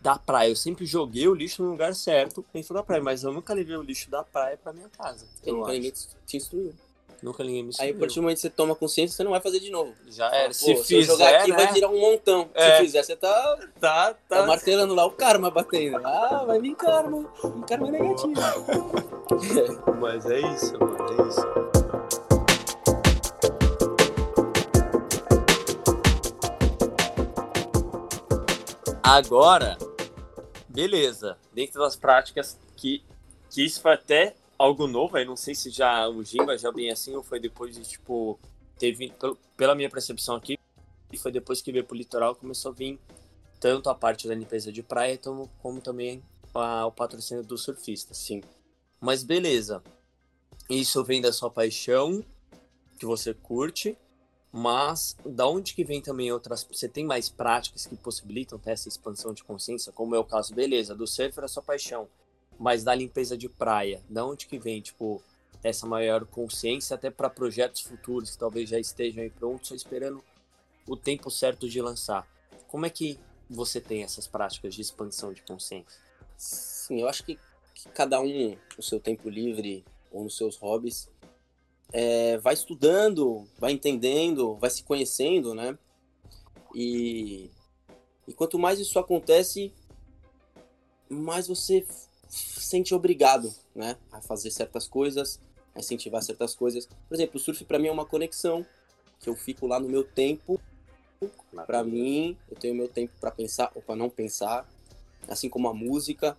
da 0.00 0.18
praia. 0.18 0.50
Eu 0.50 0.56
sempre 0.56 0.86
joguei 0.86 1.26
o 1.26 1.34
lixo 1.34 1.62
no 1.62 1.70
lugar 1.70 1.94
certo 1.94 2.44
dentro 2.52 2.74
da 2.74 2.82
praia, 2.82 3.02
mas 3.02 3.22
eu 3.24 3.32
nunca 3.32 3.52
levei 3.54 3.76
o 3.76 3.82
lixo 3.82 4.10
da 4.10 4.22
praia 4.22 4.56
pra 4.56 4.72
minha 4.72 4.88
casa. 4.88 5.26
Nunca 5.44 5.72
ninguém 5.72 5.92
te 6.24 6.36
instruiu. 6.36 6.72
Nunca 7.22 7.42
ninguém 7.42 7.62
me 7.62 7.68
instruiu. 7.70 7.90
Aí, 7.90 7.96
a 7.96 7.98
partir 7.98 8.16
do 8.16 8.22
momento 8.22 8.36
que 8.36 8.42
você 8.42 8.50
toma 8.50 8.74
consciência, 8.74 9.16
você 9.16 9.24
não 9.24 9.30
vai 9.30 9.40
fazer 9.40 9.60
de 9.60 9.70
novo. 9.70 9.94
Já 10.08 10.26
era. 10.34 10.52
se, 10.52 10.64
se 10.76 10.84
fizer, 10.84 11.02
jogar 11.02 11.34
aqui, 11.36 11.50
né? 11.50 11.56
vai 11.56 11.72
virar 11.72 11.88
um 11.88 12.00
montão. 12.00 12.48
É. 12.54 12.76
Se 12.76 12.82
fizer, 12.84 13.02
você 13.02 13.16
tá, 13.16 13.58
tá, 13.80 14.14
tá, 14.28 14.40
tá 14.40 14.46
martelando 14.46 14.94
lá 14.94 15.06
o 15.06 15.10
karma 15.10 15.50
batendo. 15.50 16.00
Ah, 16.04 16.44
vai 16.46 16.60
vir 16.60 16.74
karma. 16.74 17.18
Um 17.44 17.62
karma 17.62 17.90
negativo. 17.90 18.34
Mas 20.00 20.26
é 20.26 20.40
isso, 20.40 20.78
mano. 20.78 20.96
É 21.10 21.28
isso. 21.28 21.76
Agora, 29.02 29.78
beleza, 30.68 31.38
dentro 31.54 31.80
das 31.80 31.94
práticas 31.94 32.58
que, 32.76 33.04
que 33.48 33.64
isso 33.64 33.80
foi 33.80 33.92
até 33.92 34.34
algo 34.58 34.86
novo, 34.86 35.16
aí 35.16 35.24
não 35.24 35.36
sei 35.36 35.54
se 35.54 35.70
já 35.70 36.08
o 36.08 36.22
Gimba 36.22 36.56
já 36.56 36.72
bem 36.72 36.90
assim 36.90 37.14
ou 37.14 37.22
foi 37.22 37.38
depois 37.40 37.74
de, 37.74 37.82
tipo, 37.82 38.38
teve, 38.78 39.12
pela 39.56 39.74
minha 39.74 39.90
percepção 39.90 40.36
aqui, 40.36 40.58
foi 41.18 41.32
depois 41.32 41.62
que 41.62 41.72
veio 41.72 41.84
pro 41.84 41.96
litoral, 41.96 42.34
começou 42.34 42.72
a 42.72 42.74
vir 42.74 42.98
tanto 43.58 43.88
a 43.88 43.94
parte 43.94 44.28
da 44.28 44.34
limpeza 44.34 44.70
de 44.70 44.82
praia, 44.82 45.16
como, 45.16 45.50
como 45.62 45.80
também 45.80 46.22
a, 46.54 46.86
o 46.86 46.92
patrocínio 46.92 47.42
dos 47.42 47.62
surfistas. 47.62 48.18
Sim. 48.18 48.42
Mas 49.00 49.22
beleza, 49.22 49.82
isso 50.68 51.02
vem 51.04 51.20
da 51.20 51.32
sua 51.32 51.50
paixão, 51.50 52.24
que 52.98 53.06
você 53.06 53.32
curte, 53.34 53.96
Mas 54.52 55.14
da 55.24 55.46
onde 55.46 55.74
que 55.74 55.84
vem 55.84 56.00
também 56.00 56.32
outras. 56.32 56.64
Você 56.64 56.88
tem 56.88 57.04
mais 57.04 57.28
práticas 57.28 57.86
que 57.86 57.94
possibilitam 57.94 58.58
ter 58.58 58.70
essa 58.70 58.88
expansão 58.88 59.34
de 59.34 59.44
consciência, 59.44 59.92
como 59.92 60.14
é 60.14 60.18
o 60.18 60.24
caso, 60.24 60.54
beleza, 60.54 60.94
do 60.94 61.06
surf 61.06 61.38
era 61.38 61.46
sua 61.46 61.62
paixão, 61.62 62.08
mas 62.58 62.82
da 62.82 62.94
limpeza 62.94 63.36
de 63.36 63.48
praia, 63.48 64.02
da 64.08 64.24
onde 64.24 64.46
que 64.46 64.58
vem, 64.58 64.80
tipo, 64.80 65.22
essa 65.62 65.86
maior 65.86 66.24
consciência 66.24 66.94
até 66.94 67.10
para 67.10 67.28
projetos 67.28 67.80
futuros 67.82 68.30
que 68.30 68.38
talvez 68.38 68.68
já 68.68 68.78
estejam 68.78 69.22
aí 69.22 69.30
prontos, 69.30 69.68
só 69.68 69.74
esperando 69.74 70.22
o 70.86 70.96
tempo 70.96 71.30
certo 71.30 71.68
de 71.68 71.80
lançar. 71.80 72.26
Como 72.68 72.86
é 72.86 72.90
que 72.90 73.18
você 73.48 73.80
tem 73.80 74.02
essas 74.02 74.26
práticas 74.26 74.74
de 74.74 74.80
expansão 74.80 75.32
de 75.32 75.42
consciência? 75.42 76.00
Sim, 76.36 77.00
eu 77.00 77.08
acho 77.08 77.24
que, 77.24 77.38
que 77.74 77.88
cada 77.90 78.20
um, 78.20 78.56
no 78.76 78.82
seu 78.82 79.00
tempo 79.00 79.28
livre 79.28 79.84
ou 80.10 80.24
nos 80.24 80.36
seus 80.36 80.56
hobbies, 80.56 81.08
é, 81.92 82.38
vai 82.38 82.54
estudando, 82.54 83.46
vai 83.58 83.72
entendendo, 83.72 84.56
vai 84.56 84.70
se 84.70 84.82
conhecendo, 84.82 85.54
né? 85.54 85.78
E, 86.74 87.50
e 88.26 88.34
quanto 88.34 88.58
mais 88.58 88.78
isso 88.78 88.98
acontece, 88.98 89.72
mais 91.08 91.46
você 91.48 91.86
sente 92.28 92.94
obrigado, 92.94 93.52
né, 93.74 93.96
a 94.10 94.20
fazer 94.20 94.50
certas 94.50 94.88
coisas, 94.88 95.40
a 95.74 95.80
incentivar 95.80 96.22
certas 96.22 96.54
coisas. 96.54 96.88
Por 97.08 97.14
exemplo, 97.14 97.36
o 97.36 97.40
surf 97.40 97.64
para 97.64 97.78
mim 97.78 97.88
é 97.88 97.92
uma 97.92 98.06
conexão 98.06 98.64
que 99.20 99.28
eu 99.28 99.36
fico 99.36 99.66
lá 99.66 99.78
no 99.80 99.88
meu 99.88 100.04
tempo. 100.04 100.60
Para 101.66 101.82
mim, 101.82 102.36
eu 102.50 102.56
tenho 102.56 102.74
meu 102.74 102.88
tempo 102.88 103.12
para 103.20 103.30
pensar 103.30 103.70
ou 103.74 103.80
para 103.80 103.96
não 103.96 104.10
pensar, 104.10 104.68
assim 105.28 105.48
como 105.48 105.68
a 105.68 105.74
música. 105.74 106.36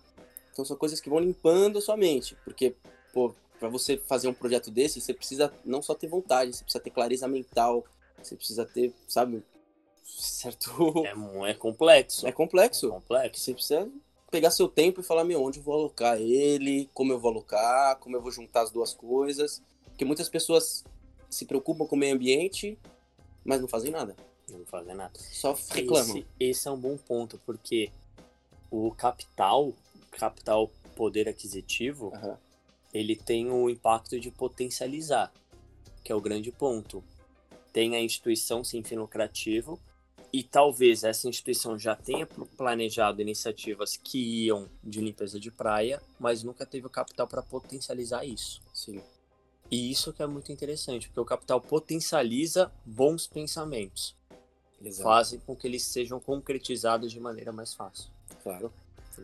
Então 0.52 0.64
são 0.64 0.76
coisas 0.76 1.00
que 1.00 1.10
vão 1.10 1.18
limpando 1.18 1.78
a 1.78 1.80
sua 1.80 1.96
mente, 1.96 2.36
porque 2.44 2.74
pô, 3.12 3.34
para 3.58 3.68
você 3.68 3.96
fazer 3.96 4.28
um 4.28 4.34
projeto 4.34 4.70
desse, 4.70 5.00
você 5.00 5.12
precisa 5.12 5.52
não 5.64 5.82
só 5.82 5.94
ter 5.94 6.06
vontade, 6.06 6.52
você 6.52 6.62
precisa 6.62 6.82
ter 6.82 6.90
clareza 6.90 7.26
mental, 7.26 7.84
você 8.22 8.36
precisa 8.36 8.64
ter, 8.64 8.92
sabe, 9.08 9.42
certo. 10.04 11.04
É, 11.04 11.50
é 11.50 11.54
complexo. 11.54 12.26
É 12.26 12.32
complexo. 12.32 12.86
É 12.86 12.90
complexo. 12.90 13.44
Você 13.44 13.54
precisa 13.54 13.90
pegar 14.30 14.50
seu 14.50 14.68
tempo 14.68 15.00
e 15.00 15.04
falar, 15.04 15.24
meu, 15.24 15.42
onde 15.42 15.58
eu 15.58 15.62
vou 15.62 15.74
alocar 15.74 16.20
ele, 16.20 16.88
como 16.92 17.12
eu 17.12 17.18
vou 17.18 17.30
alocar, 17.30 17.96
como 17.98 18.16
eu 18.16 18.22
vou 18.22 18.30
juntar 18.30 18.62
as 18.62 18.70
duas 18.70 18.92
coisas. 18.92 19.62
Porque 19.84 20.04
muitas 20.04 20.28
pessoas 20.28 20.84
se 21.28 21.44
preocupam 21.44 21.86
com 21.86 21.96
o 21.96 21.98
meio 21.98 22.14
ambiente, 22.14 22.78
mas 23.44 23.60
não 23.60 23.68
fazem 23.68 23.90
nada. 23.90 24.14
Não 24.48 24.64
fazem 24.64 24.94
nada. 24.94 25.18
Só 25.18 25.56
reclamam. 25.70 26.18
Esse, 26.18 26.26
esse 26.38 26.68
é 26.68 26.70
um 26.70 26.78
bom 26.78 26.96
ponto, 26.96 27.40
porque 27.44 27.90
o 28.70 28.90
capital, 28.92 29.72
capital 30.12 30.70
poder 30.94 31.28
aquisitivo, 31.28 32.12
Aham. 32.14 32.38
ele 32.92 33.16
tem 33.16 33.50
o 33.50 33.68
impacto 33.68 34.18
de 34.18 34.30
potencializar, 34.30 35.32
que 36.02 36.12
é 36.12 36.14
o 36.14 36.20
grande 36.20 36.50
ponto. 36.50 37.04
Tem 37.72 37.94
a 37.94 38.00
instituição 38.00 38.64
sem 38.64 38.82
fim 38.82 38.96
lucrativo, 38.96 39.78
e 40.32 40.42
talvez 40.42 41.04
essa 41.04 41.28
instituição 41.28 41.78
já 41.78 41.96
tenha 41.96 42.26
planejado 42.56 43.22
iniciativas 43.22 43.96
que 43.96 44.46
iam 44.46 44.68
de 44.84 45.00
limpeza 45.00 45.40
de 45.40 45.50
praia, 45.50 46.02
mas 46.18 46.42
nunca 46.42 46.66
teve 46.66 46.86
o 46.86 46.90
capital 46.90 47.26
para 47.26 47.42
potencializar 47.42 48.24
isso. 48.24 48.60
Sim. 48.74 49.00
E 49.70 49.90
isso 49.90 50.12
que 50.12 50.22
é 50.22 50.26
muito 50.26 50.52
interessante, 50.52 51.08
porque 51.08 51.20
o 51.20 51.24
capital 51.24 51.60
potencializa 51.60 52.70
bons 52.84 53.26
pensamentos, 53.26 54.16
Exato. 54.82 55.02
fazem 55.02 55.40
com 55.40 55.54
que 55.54 55.66
eles 55.66 55.82
sejam 55.82 56.20
concretizados 56.20 57.12
de 57.12 57.20
maneira 57.20 57.52
mais 57.52 57.74
fácil. 57.74 58.10
Claro. 58.42 58.72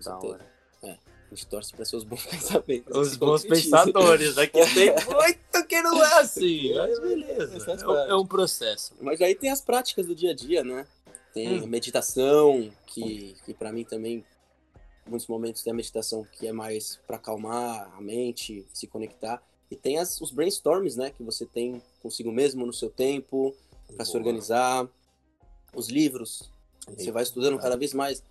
Da 0.03 0.19
hora. 0.19 0.55
A 0.83 1.35
gente 1.35 1.47
torce 1.47 1.73
para 1.73 1.85
seus 1.85 2.05
bons 2.05 2.25
pensamentos. 2.27 2.97
Os 2.97 3.17
bons 3.17 3.45
pensadores, 3.45 4.39
aqui 4.39 4.61
tem 4.75 4.91
muito 4.93 5.67
que 5.67 5.83
não 5.83 6.03
é 6.03 6.21
assim, 6.21 6.75
mas 6.75 6.99
beleza. 7.01 7.77
É 8.07 8.11
é 8.11 8.15
um 8.15 8.27
processo. 8.27 8.95
Mas 9.01 9.21
aí 9.21 9.35
tem 9.35 9.51
as 9.51 9.61
práticas 9.61 10.07
do 10.07 10.15
dia 10.15 10.31
a 10.31 10.35
dia, 10.35 10.63
né? 10.63 10.87
Tem 11.35 11.61
Hum. 11.61 11.67
meditação, 11.67 12.73
que, 12.87 13.35
que 13.45 13.53
para 13.53 13.73
mim 13.73 13.85
também, 13.85 14.25
muitos 15.07 15.27
momentos 15.27 15.63
tem 15.63 15.73
a 15.73 15.77
meditação 15.77 16.25
que 16.25 16.47
é 16.47 16.53
mais 16.53 17.01
para 17.07 17.17
acalmar 17.17 17.93
a 17.95 18.01
mente, 18.01 18.65
se 18.73 18.87
conectar. 18.87 19.43
E 19.71 19.75
tem 19.75 19.99
as, 19.99 20.21
os 20.21 20.31
brainstorms, 20.31 20.97
né? 20.97 21.11
Que 21.11 21.25
você 21.25 21.45
tem 21.45 21.83
consigo 22.01 22.31
mesmo 22.31 22.65
no 22.65 22.73
seu 22.73 22.89
tempo, 22.89 23.55
para 23.97 24.05
se 24.05 24.17
organizar. 24.17 24.89
Os 25.75 25.89
livros, 25.89 26.53
você 26.87 27.11
vai 27.11 27.25
estudando 27.25 27.59
cada 27.59 27.77
vez 27.77 27.93
mais. 27.93 28.23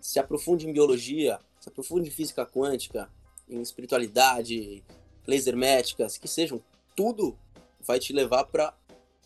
Se 0.00 0.18
aprofunde 0.18 0.68
em 0.68 0.72
biologia, 0.72 1.38
se 1.60 1.68
aprofunde 1.68 2.08
em 2.08 2.10
física 2.10 2.44
quântica, 2.44 3.08
em 3.48 3.60
espiritualidade, 3.60 4.82
leis 5.24 5.46
herméticas, 5.46 6.18
que 6.18 6.26
sejam. 6.26 6.60
Tudo 6.96 7.38
vai 7.86 8.00
te 8.00 8.12
levar 8.12 8.44
para 8.44 8.74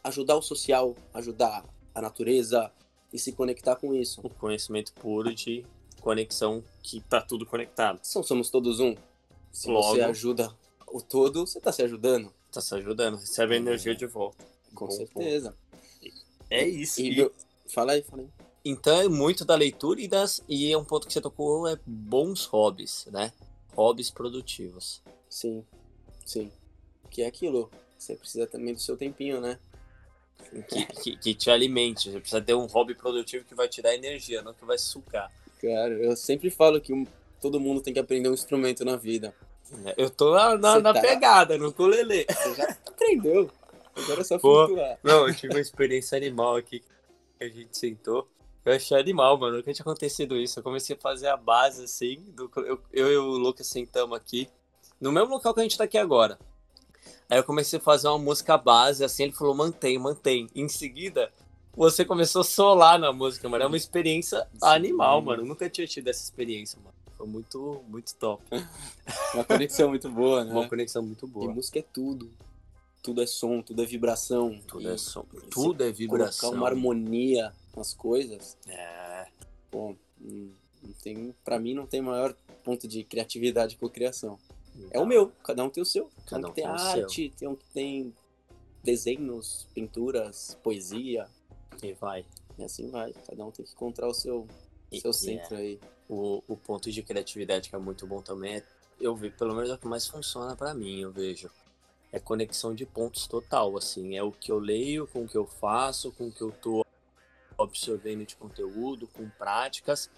ajudar 0.03 0.37
o 0.37 0.43
social, 0.43 0.95
ajudar 1.15 1.65
a 1.95 2.03
natureza 2.03 2.71
e 3.15 3.19
se 3.19 3.33
conectar 3.33 3.77
com 3.77 3.95
isso. 3.95 4.21
O 4.25 4.29
conhecimento 4.29 4.93
puro 4.95 5.33
de 5.33 5.65
conexão 6.01 6.63
que 6.83 7.01
tá 7.01 7.21
tudo 7.23 7.47
conectado. 7.47 8.01
São, 8.03 8.23
somos 8.23 8.51
todos 8.51 8.81
um. 8.81 8.95
Se 9.53 9.71
Logo. 9.71 9.95
você 9.95 10.01
ajuda 10.03 10.53
o 10.89 11.01
todo, 11.01 11.47
você 11.47 11.59
está 11.59 11.71
se 11.73 11.81
ajudando. 11.83 12.31
Tá 12.53 12.61
se 12.61 12.75
ajudando, 12.75 13.17
recebe 13.17 13.55
a 13.55 13.57
energia 13.57 13.95
de 13.95 14.05
volta. 14.07 14.45
Com 14.75 14.87
Bom 14.87 14.91
certeza. 14.91 15.57
É 16.51 16.67
isso. 16.67 17.01
E, 17.01 17.11
E- 17.13 17.17
meu- 17.17 17.33
Fala 17.69 17.93
aí, 17.93 18.03
fala 18.03 18.23
aí. 18.23 18.29
Então 18.65 19.01
é 19.01 19.09
muito 19.09 19.45
da 19.45 19.55
leitura 19.55 20.01
e 20.01 20.09
das 20.09 20.43
e 20.49 20.71
é 20.73 20.77
um 20.77 20.85
ponto 20.85 21.07
que 21.07 21.13
você 21.13 21.21
tocou 21.21 21.67
é 21.69 21.79
bons 21.87 22.45
hobbies, 22.47 23.07
né? 23.13 23.33
Hobbies 23.77 24.11
produtivos. 24.11 25.03
Sim, 25.29 25.65
sim. 26.27 26.51
Que 27.11 27.23
é 27.23 27.27
aquilo. 27.27 27.71
Você 27.99 28.15
precisa 28.17 28.47
também 28.47 28.75
do 28.75 28.81
seu 28.81 28.97
tempinho, 28.97 29.41
né? 29.41 29.59
Que, 30.69 30.87
que, 30.87 31.17
que 31.17 31.35
te 31.35 31.51
alimente. 31.51 32.11
Você 32.11 32.21
precisa 32.21 32.41
ter 32.41 32.55
um 32.55 32.67
hobby 32.67 32.95
produtivo 32.95 33.45
que 33.45 33.55
vai 33.55 33.69
te 33.69 33.83
dar 33.83 33.95
energia, 33.95 34.41
não 34.43 34.55
que 34.55 34.65
vai 34.65 34.79
sugar. 34.79 35.31
Cara, 35.61 35.95
eu 35.95 36.15
sempre 36.17 36.51
falo 36.51 36.81
que 36.81 36.93
um- 36.93 37.07
todo 37.41 37.59
mundo 37.59 37.81
tem 37.81 37.93
que 37.93 37.99
aprender 37.99 38.29
um 38.29 38.35
instrumento 38.35 38.85
na 38.85 38.97
vida. 38.97 39.35
É, 39.87 39.95
Eu 39.97 40.11
tô 40.11 40.33
na, 40.35 40.57
na, 40.57 40.81
na 40.81 40.95
tá- 40.95 41.01
pegada, 41.01 41.59
no 41.59 41.69
ukulele. 41.69 42.27
Você 42.31 42.55
já 42.55 42.77
aprendeu. 42.87 43.51
Agora 43.97 44.21
é 44.21 44.25
só 44.25 44.39
Pô. 44.39 44.67
flutuar. 44.67 44.99
Não, 45.03 45.27
eu 45.29 45.35
tive 45.35 45.55
uma 45.55 45.61
experiência 45.61 46.17
animal 46.17 46.57
aqui 46.57 46.81
que 47.39 47.45
a 47.45 47.49
gente 47.49 47.77
sentou. 47.77 48.29
Eu 48.65 48.75
achei 48.75 48.99
animal, 48.99 49.37
mano. 49.39 49.57
Nunca 49.57 49.73
tinha 49.73 49.83
acontecido 49.83 50.37
isso. 50.37 50.59
Eu 50.59 50.63
comecei 50.63 50.95
a 50.97 50.99
fazer 50.99 51.29
a 51.29 51.37
base 51.37 51.85
assim. 51.85 52.17
Do, 52.29 52.51
eu, 52.59 52.81
eu 52.93 53.13
e 53.13 53.17
o 53.17 53.25
Lucas 53.39 53.67
sentamos 53.67 54.17
aqui. 54.17 54.49
No 55.01 55.11
mesmo 55.13 55.31
local 55.31 55.53
que 55.53 55.61
a 55.61 55.63
gente 55.65 55.77
tá 55.77 55.85
aqui 55.85 55.99
agora. 55.99 56.39
Aí 57.29 57.39
eu 57.39 57.45
comecei 57.45 57.79
a 57.79 57.83
fazer 57.83 58.09
uma 58.09 58.19
música 58.19 58.57
base, 58.59 59.03
assim, 59.05 59.25
ele 59.25 59.33
falou, 59.33 59.55
mantém, 59.55 59.99
mantém. 59.99 60.49
Em 60.55 60.69
seguida, 60.69 61.33
você 61.75 62.05
começou 62.05 62.43
a 62.43 62.45
solar 62.45 62.99
na 62.99 63.13
música, 63.13 63.49
mano. 63.49 63.65
É 63.65 63.67
uma 63.67 63.77
experiência 63.77 64.41
Sim. 64.53 64.59
animal, 64.63 65.23
mano. 65.23 65.43
Eu 65.43 65.47
nunca 65.47 65.69
tinha 65.69 65.87
tido 65.87 66.09
essa 66.09 66.23
experiência, 66.23 66.79
mano. 66.83 66.95
Foi 67.17 67.27
muito, 67.27 67.83
muito 67.89 68.15
top. 68.17 68.43
Uma 69.33 69.45
conexão 69.45 69.89
muito 69.89 70.09
boa, 70.11 70.45
né? 70.45 70.53
Uma 70.53 70.69
conexão 70.69 71.03
muito 71.03 71.27
E 71.27 71.29
boa. 71.29 71.53
música 71.53 71.79
é 71.79 71.85
tudo. 71.93 72.31
Tudo 73.03 73.23
é 73.23 73.27
som, 73.27 73.63
tudo 73.63 73.83
é 73.83 73.87
vibração. 73.87 74.61
Tudo 74.67 74.83
E 74.83 74.87
é 74.89 74.97
som, 74.97 75.25
tudo 75.51 75.85
é 75.85 75.91
vibração. 75.93 76.51
Colocar 76.51 76.59
uma 76.59 76.69
harmonia 76.69 77.53
nas 77.77 77.93
coisas, 77.93 78.57
É, 78.67 79.27
pô, 79.71 79.95
não 80.21 80.93
tem, 81.03 81.35
pra 81.45 81.59
mim 81.59 81.75
não 81.75 81.87
tem 81.87 82.01
maior 82.01 82.35
ponto 82.65 82.89
de 82.89 83.05
criatividade 83.05 83.77
que 83.77 83.89
criação. 83.91 84.39
É 84.91 84.99
o 84.99 85.07
meu, 85.07 85.31
cada 85.43 85.63
um 85.65 85.71
tem 85.71 85.83
o 85.83 85.87
seu. 85.87 86.11
Cada 86.27 86.49
um 86.49 86.51
que 86.51 86.57
tem 86.57 86.65
tem 86.65 86.73
arte, 86.73 87.35
tem 87.37 87.49
um 87.49 87.57
que 87.57 87.67
tem 87.73 88.15
desenhos, 88.83 89.67
pinturas, 89.75 90.57
poesia, 90.63 91.29
E 91.83 91.93
vai. 91.95 92.25
e 92.59 92.65
assim 92.65 92.91
vai. 92.91 93.13
Cada 93.27 93.45
um 93.45 93.51
tem 93.51 93.65
que 93.65 93.73
encontrar 93.73 94.09
o 94.09 94.15
seu, 94.15 94.47
E- 94.93 95.01
seu 95.01 95.11
e 95.11 95.15
centro 95.15 95.57
aí. 95.57 95.79
O, 96.09 96.43
o 96.47 96.57
ponto 96.57 96.91
de 96.91 97.03
criatividade 97.03 97.71
que 97.71 97.75
é 97.77 97.79
muito 97.79 98.07
bom 98.07 98.21
também 98.21 98.57
é, 98.57 98.63
eu 99.01 99.17
vi, 99.17 99.31
pelo 99.31 99.55
menos 99.55 99.71
é 99.71 99.75
o 99.75 99.79
que 99.79 99.87
mais 99.89 100.07
funciona 100.07 100.55
pra 100.55 100.75
mim, 100.75 101.01
eu 101.01 101.11
vejo. 101.11 101.51
É 102.13 102.21
conexão 102.21 102.75
de 102.75 102.85
pontos 102.87 103.27
total, 103.27 103.77
assim, 103.77 104.17
é 104.17 104.23
o 104.23 104.31
que 104.31 104.53
eu 104.53 104.59
leio, 104.59 105.07
com 105.09 105.25
o 105.25 105.29
que 105.29 105.37
eu 105.37 105.47
faço, 105.47 106.13
com 106.13 106.29
o 106.29 106.33
que 106.33 106.43
eu 106.43 106.53
tô 106.53 106.85
absorvendo 107.59 108.25
de 108.25 108.37
conteúdo, 108.37 109.09
com 109.09 109.29
práticas. 109.31 110.11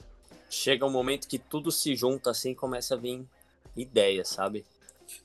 Chega 0.50 0.84
um 0.84 0.90
momento 0.90 1.28
que 1.28 1.38
tudo 1.38 1.70
se 1.72 1.94
junta 1.94 2.30
assim 2.30 2.54
começa 2.54 2.94
a 2.94 2.98
vir 2.98 3.24
ideias, 3.76 4.28
sabe? 4.28 4.64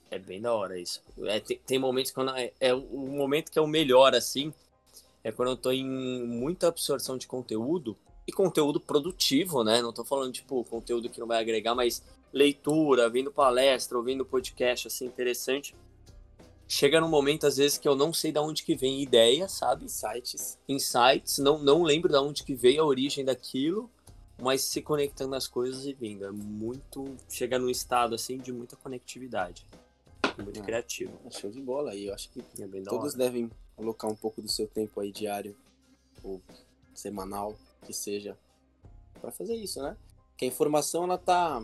É 0.10 0.20
bem 0.20 0.42
da 0.42 0.54
hora 0.54 0.80
isso. 0.80 1.02
É, 1.24 1.40
tem, 1.40 1.60
tem 1.66 1.80
momentos 1.80 2.12
quando 2.12 2.32
é, 2.36 2.52
é 2.60 2.74
o 2.74 2.98
momento 2.98 3.52
que 3.52 3.58
é 3.58 3.62
o 3.62 3.68
melhor 3.68 4.14
assim, 4.14 4.54
é 5.24 5.32
quando 5.32 5.50
eu 5.50 5.58
tô 5.58 5.72
em 5.72 5.86
muita 5.86 6.68
absorção 6.68 7.18
de 7.18 7.28
conteúdo 7.28 7.96
e 8.28 8.32
conteúdo 8.32 8.80
produtivo, 8.80 9.64
né? 9.64 9.82
Não 9.82 9.94
tô 9.94 10.04
falando, 10.04 10.34
tipo, 10.34 10.64
conteúdo 10.66 11.10
que 11.10 11.20
não 11.20 11.28
vai 11.28 11.40
agregar, 11.40 11.76
mas 11.76 12.04
leitura, 12.34 13.10
vendo 13.10 13.32
palestra, 13.32 13.98
ouvindo 13.98 14.26
podcast, 14.26 14.88
assim, 14.88 15.06
interessante. 15.06 15.76
Chega 16.68 17.02
num 17.02 17.10
momento, 17.10 17.46
às 17.46 17.58
vezes, 17.58 17.78
que 17.78 17.88
eu 17.88 17.96
não 17.96 18.14
sei 18.14 18.32
de 18.32 18.40
onde 18.40 18.64
que 18.64 18.76
vem 18.76 19.02
ideia, 19.02 19.48
sabe? 19.48 19.90
Sites. 19.90 20.58
Insights, 20.68 21.38
não, 21.40 21.60
não 21.60 21.84
lembro 21.84 22.10
de 22.10 22.18
onde 22.18 22.44
que 22.44 22.56
veio 22.56 22.82
a 22.82 22.86
origem 22.86 23.26
daquilo, 23.26 23.90
mas 24.42 24.64
se 24.64 24.82
conectando 24.82 25.36
as 25.36 25.48
coisas 25.48 25.86
e 25.86 25.94
vindo. 25.94 26.26
É 26.26 26.32
muito... 26.32 27.16
Chega 27.30 27.60
num 27.60 27.70
estado, 27.70 28.16
assim, 28.16 28.38
de 28.38 28.52
muita 28.52 28.76
conectividade. 28.76 29.66
muito 30.38 30.60
é. 30.60 30.64
criativo. 30.64 31.14
É 31.26 31.30
show 31.30 31.52
de 31.52 31.62
bola 31.62 31.92
aí. 31.92 32.08
Eu 32.08 32.14
acho 32.14 32.30
que 32.30 32.40
é 32.40 32.82
todos 32.82 33.14
devem 33.14 33.50
alocar 33.78 34.10
um 34.10 34.16
pouco 34.16 34.42
do 34.42 34.50
seu 34.50 34.68
tempo 34.68 35.00
aí 35.00 35.12
diário 35.12 35.56
ou 36.24 36.42
semanal, 36.94 37.56
que 37.86 37.94
seja, 37.94 38.38
para 39.20 39.32
fazer 39.32 39.56
isso, 39.56 39.82
né? 39.82 39.96
Que 40.38 40.46
a 40.46 40.48
informação 40.48 41.04
ela 41.04 41.18
tá 41.18 41.64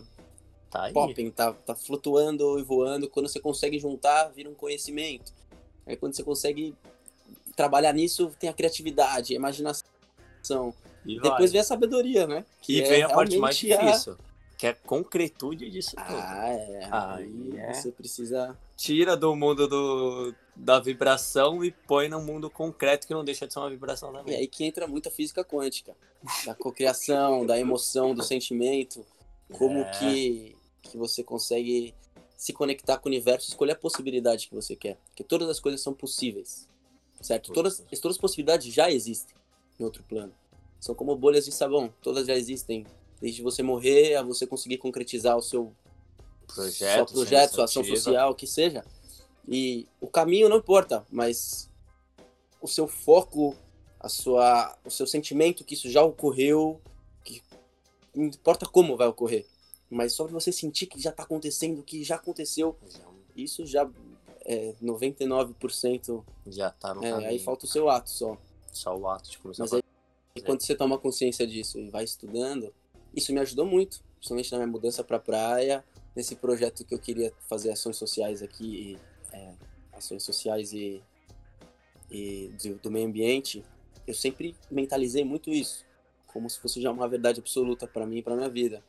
tá 0.69 0.83
aí. 0.83 0.93
popping, 0.93 1.31
tá, 1.31 1.53
tá 1.53 1.75
flutuando 1.75 2.59
e 2.59 2.63
voando. 2.63 3.09
Quando 3.09 3.27
você 3.27 3.39
consegue 3.39 3.79
juntar, 3.79 4.29
vira 4.29 4.49
um 4.49 4.55
conhecimento. 4.55 5.33
Aí 5.85 5.95
quando 5.95 6.15
você 6.15 6.23
consegue 6.23 6.75
trabalhar 7.55 7.93
nisso, 7.93 8.31
tem 8.39 8.49
a 8.49 8.53
criatividade, 8.53 9.33
a 9.33 9.35
imaginação. 9.35 9.83
E 11.07 11.19
Depois 11.19 11.51
vem 11.51 11.61
a 11.61 11.63
sabedoria, 11.63 12.27
né? 12.27 12.45
Que 12.61 12.79
e 12.79 12.81
é 12.81 12.89
vem 12.89 13.03
a 13.03 13.09
parte 13.09 13.37
mais 13.37 13.55
difícil. 13.55 14.13
A... 14.13 14.27
Que 14.57 14.67
é 14.67 14.69
a 14.71 14.73
concretude 14.73 15.69
disso 15.69 15.95
tudo. 15.95 16.17
Ah, 16.17 16.49
é. 16.49 16.89
Aí, 16.91 17.53
é. 17.57 17.73
você 17.73 17.91
precisa. 17.91 18.57
Tira 18.75 19.15
do 19.15 19.35
mundo 19.35 19.67
do, 19.67 20.33
da 20.55 20.79
vibração 20.79 21.63
e 21.63 21.71
põe 21.71 22.09
no 22.09 22.19
mundo 22.19 22.49
concreto 22.49 23.07
que 23.07 23.13
não 23.13 23.23
deixa 23.23 23.45
de 23.47 23.53
ser 23.53 23.59
uma 23.59 23.69
vibração 23.69 24.11
também. 24.11 24.33
E 24.33 24.37
aí 24.37 24.47
que 24.47 24.65
entra 24.65 24.87
muita 24.87 25.11
física 25.11 25.45
quântica. 25.45 25.95
Da 26.45 26.55
cocriação, 26.55 27.45
da 27.45 27.59
emoção, 27.59 28.15
do 28.15 28.23
sentimento. 28.23 29.05
Como 29.53 29.79
é. 29.79 29.91
que, 29.91 30.55
que 30.81 30.97
você 30.97 31.23
consegue 31.23 31.93
se 32.35 32.53
conectar 32.53 32.97
com 32.99 33.09
o 33.09 33.11
universo, 33.11 33.49
escolher 33.49 33.71
a 33.71 33.75
possibilidade 33.75 34.47
que 34.47 34.55
você 34.55 34.75
quer. 34.75 34.97
Porque 35.07 35.23
todas 35.23 35.49
as 35.49 35.59
coisas 35.59 35.81
são 35.81 35.93
possíveis. 35.93 36.69
Certo? 37.19 37.51
Todas, 37.51 37.83
todas 37.99 38.15
as 38.15 38.21
possibilidades 38.21 38.71
já 38.71 38.91
existem 38.91 39.35
em 39.79 39.83
outro 39.83 40.03
plano. 40.03 40.33
São 40.79 40.93
como 40.95 41.15
bolhas 41.15 41.45
de 41.45 41.51
sabão, 41.51 41.93
todas 42.01 42.27
já 42.27 42.35
existem. 42.35 42.85
Desde 43.19 43.41
você 43.41 43.63
morrer 43.63 44.15
a 44.15 44.21
você 44.21 44.45
conseguir 44.45 44.77
concretizar 44.77 45.35
o 45.35 45.41
seu 45.41 45.73
projeto, 46.45 47.09
seu 47.09 47.17
projeto 47.17 47.55
sua 47.55 47.65
ação 47.65 47.83
social, 47.83 48.31
o 48.31 48.35
que 48.35 48.45
seja. 48.45 48.85
E 49.47 49.87
o 49.99 50.07
caminho 50.07 50.49
não 50.49 50.57
importa, 50.57 51.05
mas 51.09 51.69
o 52.61 52.67
seu 52.67 52.87
foco, 52.87 53.55
a 53.99 54.07
sua, 54.07 54.77
o 54.85 54.91
seu 54.91 55.07
sentimento 55.07 55.63
que 55.63 55.73
isso 55.73 55.89
já 55.89 56.03
ocorreu, 56.03 56.79
que 57.23 57.41
não 58.13 58.25
importa 58.25 58.65
como 58.65 58.95
vai 58.95 59.07
ocorrer, 59.07 59.47
mas 59.89 60.13
só 60.13 60.27
você 60.27 60.51
sentir 60.51 60.85
que 60.85 60.99
já 60.99 61.09
está 61.09 61.23
acontecendo, 61.23 61.81
que 61.81 62.03
já 62.03 62.15
aconteceu, 62.15 62.77
isso 63.35 63.65
já 63.65 63.89
é 64.45 64.73
99% 64.81 66.23
já 66.47 66.71
tá 66.71 66.93
no 66.93 67.03
é, 67.03 67.11
caminho. 67.11 67.29
Aí 67.29 67.39
falta 67.39 67.65
o 67.65 67.67
seu 67.67 67.89
ato 67.89 68.09
só. 68.09 68.37
Só 68.71 68.97
o 68.97 69.07
ato 69.07 69.29
de 69.29 69.37
começar 69.39 69.63
Mas 69.63 69.73
a 69.73 69.79
e 70.37 70.41
quando 70.41 70.61
você 70.61 70.75
toma 70.75 70.97
consciência 70.97 71.45
disso 71.45 71.79
e 71.79 71.89
vai 71.89 72.03
estudando, 72.03 72.73
isso 73.15 73.33
me 73.33 73.39
ajudou 73.39 73.65
muito, 73.65 74.03
principalmente 74.15 74.51
na 74.51 74.57
minha 74.59 74.67
mudança 74.67 75.03
para 75.03 75.17
a 75.17 75.19
praia, 75.19 75.83
nesse 76.15 76.35
projeto 76.35 76.85
que 76.85 76.93
eu 76.93 76.99
queria 76.99 77.33
fazer 77.47 77.71
ações 77.71 77.97
sociais 77.97 78.41
aqui, 78.41 78.97
é, 79.31 79.53
ações 79.93 80.23
sociais 80.23 80.73
e, 80.73 81.01
e 82.09 82.51
do, 82.63 82.75
do, 82.75 82.91
meio 82.91 83.07
ambiente. 83.07 83.63
Eu 84.05 84.13
sempre 84.13 84.55
mentalizei 84.69 85.23
muito 85.23 85.49
isso, 85.49 85.85
como 86.27 86.49
se 86.49 86.59
fosse 86.59 86.81
já 86.81 86.91
uma 86.91 87.07
verdade 87.07 87.39
absoluta 87.39 87.87
para 87.87 88.05
mim 88.05 88.17
e 88.17 88.23
para 88.23 88.35
minha 88.35 88.49
vida. 88.49 88.83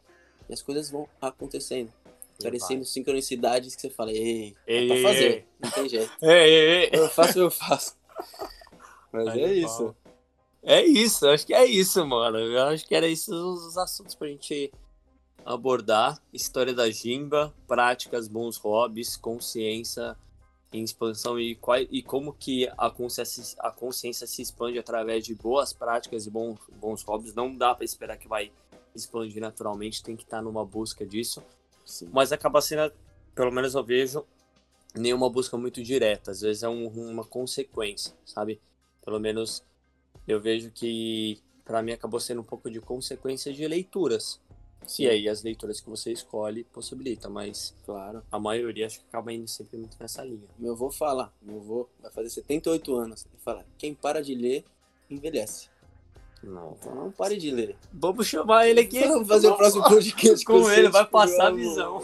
E 0.48 0.52
as 0.52 0.62
coisas 0.62 0.90
vão 0.90 1.08
acontecendo, 1.20 1.92
aparecendo 2.38 2.84
sincronicidades 2.84 3.74
que 3.74 3.82
você 3.82 3.90
fala, 3.90 4.12
ei, 4.12 4.56
ei 4.66 4.84
é 4.84 4.86
pra 4.86 5.10
fazer, 5.10 5.30
ei, 5.30 5.44
não 5.60 5.70
tem 5.70 5.88
jeito. 5.88 6.12
Ei, 6.22 6.30
ei, 6.30 6.90
eu 6.92 7.08
faço, 7.08 7.38
eu 7.38 7.50
faço. 7.50 7.96
Mas 9.12 9.28
Aí 9.28 9.42
é 9.42 9.52
isso. 9.54 9.94
É 10.62 10.84
isso, 10.84 11.26
acho 11.28 11.46
que 11.46 11.54
é 11.54 11.64
isso, 11.64 12.04
mano. 12.06 12.38
Eu 12.38 12.64
acho 12.64 12.86
que 12.86 12.94
era 12.94 13.06
isso 13.06 13.32
os 13.32 13.76
assuntos 13.78 14.14
pra 14.14 14.28
gente 14.28 14.72
abordar. 15.44 16.20
História 16.32 16.74
da 16.74 16.90
Jimba, 16.90 17.54
práticas, 17.66 18.28
bons 18.28 18.56
hobbies, 18.56 19.16
consciência 19.16 20.16
em 20.72 20.82
expansão 20.82 21.40
e, 21.40 21.54
qual, 21.54 21.78
e 21.78 22.02
como 22.02 22.32
que 22.32 22.68
a 22.76 22.90
consciência, 22.90 23.56
a 23.60 23.70
consciência 23.70 24.26
se 24.26 24.42
expande 24.42 24.78
através 24.78 25.24
de 25.24 25.34
boas 25.34 25.72
práticas 25.72 26.26
e 26.26 26.30
bons, 26.30 26.58
bons 26.78 27.02
hobbies. 27.02 27.34
Não 27.34 27.54
dá 27.54 27.74
para 27.74 27.84
esperar 27.84 28.18
que 28.18 28.28
vai 28.28 28.52
expandir 28.94 29.40
naturalmente, 29.40 30.02
tem 30.02 30.16
que 30.16 30.24
estar 30.24 30.38
tá 30.38 30.42
numa 30.42 30.64
busca 30.64 31.06
disso. 31.06 31.42
Sim. 31.84 32.10
Mas 32.12 32.32
acaba 32.32 32.60
sendo, 32.60 32.92
pelo 33.34 33.50
menos 33.50 33.74
eu 33.74 33.82
vejo, 33.82 34.24
nenhuma 34.94 35.30
busca 35.30 35.56
muito 35.56 35.82
direta. 35.82 36.32
Às 36.32 36.42
vezes 36.42 36.62
é 36.62 36.68
um, 36.68 36.88
uma 36.88 37.24
consequência, 37.24 38.12
sabe? 38.26 38.60
Pelo 39.02 39.18
menos 39.18 39.64
eu 40.28 40.40
vejo 40.40 40.70
que 40.70 41.40
para 41.64 41.82
mim 41.82 41.92
acabou 41.92 42.20
sendo 42.20 42.42
um 42.42 42.44
pouco 42.44 42.70
de 42.70 42.80
consequência 42.80 43.52
de 43.52 43.66
leituras. 43.66 44.38
Sim. 44.86 45.04
E 45.04 45.08
aí 45.08 45.28
as 45.28 45.42
leituras 45.42 45.80
que 45.80 45.88
você 45.88 46.12
escolhe 46.12 46.64
possibilita, 46.64 47.28
mas 47.28 47.74
claro, 47.84 48.22
a 48.30 48.38
maioria 48.38 48.86
acho 48.86 49.00
que 49.00 49.06
acaba 49.08 49.32
indo 49.32 49.48
sempre 49.48 49.76
muito 49.76 49.96
nessa 49.98 50.24
linha. 50.24 50.48
Meu 50.58 50.72
avô 50.72 50.90
fala, 50.90 51.32
meu 51.42 51.58
avô 51.58 51.88
vai 52.00 52.10
fazer 52.10 52.30
78 52.30 52.94
anos, 52.94 53.26
ele 53.26 53.42
fala, 53.42 53.66
quem 53.76 53.94
para 53.94 54.22
de 54.22 54.34
ler 54.34 54.64
envelhece. 55.10 55.68
Não. 56.42 56.76
Então 56.78 56.94
não 56.94 57.10
pare 57.10 57.36
de 57.36 57.50
ler. 57.50 57.76
Vamos 57.92 58.26
chamar 58.26 58.68
ele 58.68 58.80
aqui. 58.80 59.00
Vamos 59.00 59.26
fazer 59.26 59.48
o 59.48 59.56
próximo 59.56 59.82
podcast 59.82 60.44
com, 60.44 60.62
com 60.62 60.70
ele, 60.70 60.88
vai 60.88 61.04
passar 61.04 61.48
a 61.48 61.50
visão. 61.50 62.00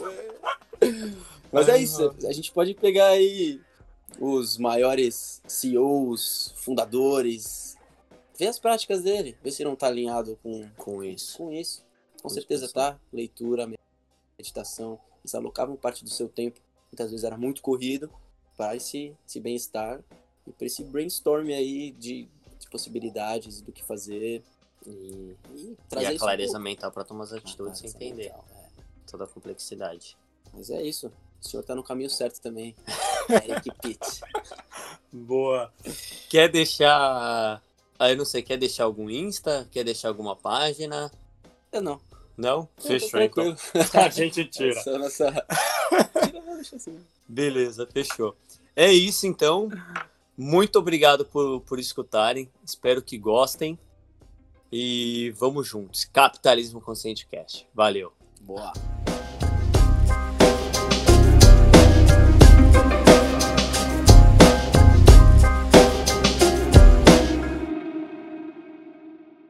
Mas 1.52 1.68
é 1.68 1.78
isso, 1.78 2.12
a 2.26 2.32
gente 2.32 2.50
pode 2.50 2.74
pegar 2.74 3.06
aí 3.10 3.60
os 4.18 4.58
maiores 4.58 5.40
CEOs, 5.46 6.52
fundadores, 6.56 7.73
Vê 8.36 8.46
as 8.46 8.58
práticas 8.58 9.02
dele, 9.02 9.36
vê 9.42 9.50
se 9.50 9.64
não 9.64 9.76
tá 9.76 9.86
alinhado 9.86 10.38
com, 10.42 10.68
com 10.76 11.04
isso. 11.04 11.38
Com 11.38 11.52
isso. 11.52 11.84
Com, 12.16 12.22
com 12.22 12.28
certeza 12.28 12.68
tá. 12.68 12.98
Leitura, 13.12 13.68
meditação. 14.38 14.98
Eles 15.22 15.34
alocavam 15.34 15.76
parte 15.76 16.04
do 16.04 16.10
seu 16.10 16.28
tempo, 16.28 16.60
muitas 16.92 17.10
vezes 17.10 17.24
era 17.24 17.36
muito 17.36 17.62
corrido, 17.62 18.10
para 18.56 18.76
esse, 18.76 19.16
esse 19.26 19.40
bem-estar 19.40 20.00
e 20.46 20.52
para 20.52 20.66
esse 20.66 20.84
brainstorm 20.84 21.48
aí 21.48 21.92
de, 21.92 22.28
de, 22.58 22.68
possibilidades 22.70 23.60
do 23.60 23.72
que 23.72 23.82
fazer. 23.82 24.42
E, 24.86 25.34
e 25.54 25.76
trazer 25.88 26.12
e 26.12 26.16
a 26.16 26.18
clareza 26.18 26.58
mental 26.58 26.92
para 26.92 27.04
tomar 27.04 27.24
as 27.24 27.32
atitudes 27.32 27.80
sem 27.80 27.88
entender 27.88 28.24
mental, 28.24 28.44
é. 28.54 28.82
toda 29.10 29.24
a 29.24 29.26
complexidade. 29.26 30.16
Mas 30.52 30.68
é 30.68 30.82
isso. 30.82 31.10
O 31.40 31.48
senhor 31.48 31.62
tá 31.62 31.74
no 31.74 31.82
caminho 31.82 32.10
certo 32.10 32.40
também. 32.40 32.76
Eric 33.30 33.70
Pitt. 33.80 34.20
Boa. 35.10 35.72
Quer 36.28 36.50
deixar 36.50 37.62
Aí 37.98 38.16
não 38.16 38.24
sei, 38.24 38.42
quer 38.42 38.56
deixar 38.56 38.84
algum 38.84 39.08
Insta? 39.08 39.68
Quer 39.70 39.84
deixar 39.84 40.08
alguma 40.08 40.34
página? 40.34 41.10
Eu 41.72 41.82
não. 41.82 42.00
Não? 42.36 42.68
fechou 42.78 43.20
então. 43.20 43.56
A 43.94 44.08
gente 44.08 44.44
tira. 44.46 44.78
Essa 44.78 44.98
nossa... 44.98 45.46
assim. 46.74 46.98
Beleza, 47.28 47.86
fechou. 47.92 48.36
É 48.74 48.92
isso 48.92 49.26
então. 49.26 49.68
Muito 50.36 50.78
obrigado 50.78 51.24
por, 51.24 51.60
por 51.60 51.78
escutarem. 51.78 52.50
Espero 52.64 53.00
que 53.00 53.16
gostem. 53.16 53.78
E 54.72 55.32
vamos 55.36 55.68
juntos. 55.68 56.04
Capitalismo 56.04 56.80
Consciente 56.80 57.26
Cast. 57.26 57.68
Valeu. 57.72 58.12
Boa. 58.40 58.72